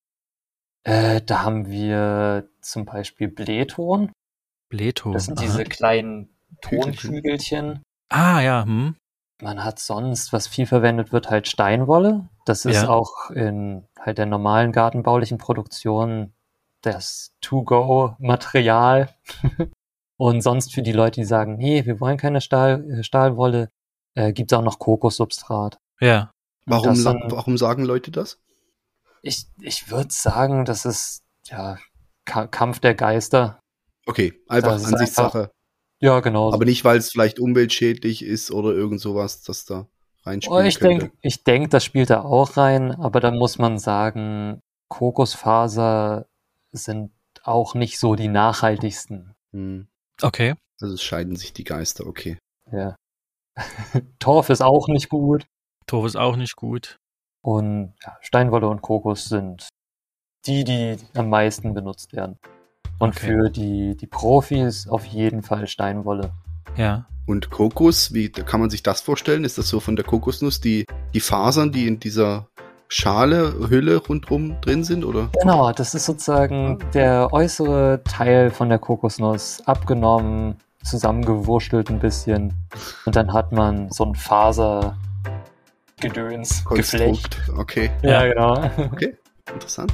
Äh, 0.84 1.22
da 1.22 1.44
haben 1.44 1.70
wir 1.70 2.50
zum 2.62 2.86
Beispiel 2.86 3.30
Blähton. 3.30 4.12
Blähton. 4.70 5.14
Das 5.14 5.26
sind 5.26 5.40
diese 5.40 5.64
kleinen 5.64 6.36
Tonkügelchen. 6.62 7.82
Ah, 8.10 8.42
ja. 8.42 8.66
Hm. 8.66 8.96
Man 9.42 9.64
hat 9.64 9.80
sonst, 9.80 10.32
was 10.32 10.48
viel 10.48 10.66
verwendet 10.66 11.12
wird, 11.12 11.30
halt 11.30 11.48
Steinwolle. 11.48 12.30
Das 12.46 12.66
ist 12.66 12.84
ja. 12.84 12.90
auch 12.90 13.30
in 13.32 13.86
halt 14.00 14.18
der 14.18 14.26
normalen 14.26 14.72
gartenbaulichen 14.72 15.38
Produktion 15.38 16.34
das 16.82 17.32
To-Go-Material. 17.42 19.10
Und 20.18 20.42
sonst 20.42 20.74
für 20.74 20.84
die 20.84 20.92
Leute, 20.92 21.22
die 21.22 21.26
sagen, 21.26 21.58
nee, 21.58 21.86
wir 21.86 22.00
wollen 22.00 22.18
keine 22.18 22.40
Stahl, 22.40 22.90
äh, 22.90 23.04
Stahlwolle, 23.04 23.70
äh, 24.16 24.32
gibt 24.32 24.52
es 24.52 24.58
auch 24.58 24.64
noch 24.64 24.80
Kokossubstrat. 24.80 25.78
Ja. 26.00 26.32
Warum, 26.66 26.96
sind, 26.96 27.24
warum 27.28 27.58
sagen 27.58 27.84
Leute 27.84 28.12
das? 28.12 28.40
Ich, 29.22 29.48
ich 29.60 29.90
würde 29.90 30.12
sagen, 30.12 30.66
das 30.66 30.86
ist 30.86 31.24
ja 31.48 31.78
Kampf 32.26 32.80
der 32.80 32.96
Geister. 32.96 33.60
Okay, 34.06 34.34
einfach 34.48 34.74
Ansichtssache. 34.74 35.52
Ja, 36.04 36.20
genau. 36.20 36.52
Aber 36.52 36.66
nicht, 36.66 36.84
weil 36.84 36.98
es 36.98 37.12
vielleicht 37.12 37.40
umweltschädlich 37.40 38.26
ist 38.26 38.52
oder 38.52 38.74
irgend 38.74 39.00
sowas, 39.00 39.42
das 39.42 39.64
da 39.64 39.88
reinspielt. 40.26 40.54
oh, 40.54 40.60
ich 40.60 40.78
könnte. 40.78 41.06
Denk, 41.06 41.14
ich 41.22 41.46
denke, 41.46 41.70
das 41.70 41.86
spielt 41.86 42.10
da 42.10 42.24
auch 42.24 42.58
rein, 42.58 42.92
aber 42.92 43.22
dann 43.22 43.38
muss 43.38 43.58
man 43.58 43.80
sagen, 43.80 44.60
Kokosfaser 44.90 46.28
sind 46.74 47.14
auch 47.44 47.74
nicht 47.74 48.00
so 48.00 48.16
die 48.16 48.28
nachhaltigsten. 48.28 49.34
Hm. 49.54 49.88
Okay. 50.22 50.56
Also 50.82 50.96
es 50.96 51.02
scheiden 51.02 51.38
sich 51.38 51.54
die 51.54 51.64
Geister, 51.64 52.06
okay. 52.06 52.38
Ja. 52.70 52.98
Torf 54.20 54.50
ist 54.50 54.62
auch 54.62 54.90
nicht 54.90 55.08
gut. 55.08 55.46
Torf 55.88 56.06
ist 56.06 56.18
auch 56.18 56.36
nicht 56.36 56.58
gut. 56.58 56.98
Und 57.42 57.94
ja, 58.04 58.18
Steinwolle 58.20 58.68
und 58.68 58.82
Kokos 58.82 59.30
sind 59.30 59.70
die, 60.46 60.66
die 60.66 60.98
am 61.14 61.30
meisten 61.30 61.74
benutzt 61.74 62.12
werden. 62.12 62.38
Und 63.00 63.18
okay. 63.18 63.28
für 63.28 63.50
die, 63.50 63.98
die 63.98 64.08
Profis 64.08 64.88
auf 64.88 65.06
jeden 65.06 65.44
Fall 65.44 65.68
Steinwolle. 65.68 66.32
Ja. 66.78 67.06
Und 67.26 67.50
Kokos, 67.50 68.14
wie 68.14 68.30
kann 68.30 68.60
man 68.60 68.70
sich 68.70 68.84
das 68.84 69.02
vorstellen? 69.02 69.46
Ist 69.46 69.58
das 69.58 69.70
so 69.70 69.80
von 69.80 69.96
der 69.96 70.06
Kokosnuss 70.06 70.60
die, 70.60 70.86
die 71.14 71.22
Fasern, 71.22 71.72
die 71.72 71.88
in 71.88 72.00
dieser 72.00 72.48
Schale, 72.90 73.70
Hülle 73.70 73.98
rundherum 73.98 74.60
drin 74.62 74.84
sind, 74.84 75.04
oder? 75.04 75.30
Genau, 75.42 75.72
das 75.72 75.96
ist 75.96 76.06
sozusagen 76.06 76.78
der 76.94 77.30
äußere 77.32 78.02
Teil 78.04 78.52
von 78.52 78.70
der 78.70 78.78
Kokosnuss 78.78 79.64
abgenommen, 79.66 80.58
zusammengewurschtelt 80.84 81.90
ein 81.90 81.98
bisschen. 82.00 82.54
Und 83.06 83.16
dann 83.16 83.34
hat 83.34 83.52
man 83.52 83.90
so 83.90 84.06
ein 84.06 84.14
Fasergedöns, 84.16 86.66
Geflecht. 86.66 87.42
Okay. 87.58 87.90
Ja, 88.04 88.28
genau. 88.28 88.70
Okay, 88.92 89.18
interessant. 89.52 89.92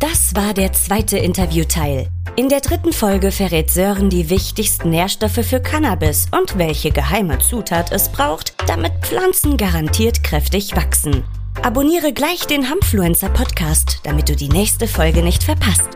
Das 0.00 0.34
war 0.34 0.54
der 0.54 0.72
zweite 0.72 1.18
Interviewteil. 1.18 2.08
In 2.36 2.48
der 2.48 2.60
dritten 2.60 2.92
Folge 2.92 3.30
verrät 3.30 3.70
Sören 3.70 4.10
die 4.10 4.28
wichtigsten 4.28 4.90
Nährstoffe 4.90 5.46
für 5.46 5.60
Cannabis 5.60 6.26
und 6.32 6.58
welche 6.58 6.90
geheime 6.90 7.38
Zutat 7.38 7.92
es 7.92 8.08
braucht, 8.08 8.54
damit 8.66 8.92
Pflanzen 9.02 9.56
garantiert 9.56 10.24
kräftig 10.24 10.74
wachsen. 10.74 11.24
Abonniere 11.62 12.12
gleich 12.12 12.46
den 12.46 12.68
Hamfluencer 12.68 13.28
Podcast, 13.28 14.00
damit 14.02 14.28
du 14.28 14.34
die 14.34 14.48
nächste 14.48 14.88
Folge 14.88 15.22
nicht 15.22 15.44
verpasst. 15.44 15.93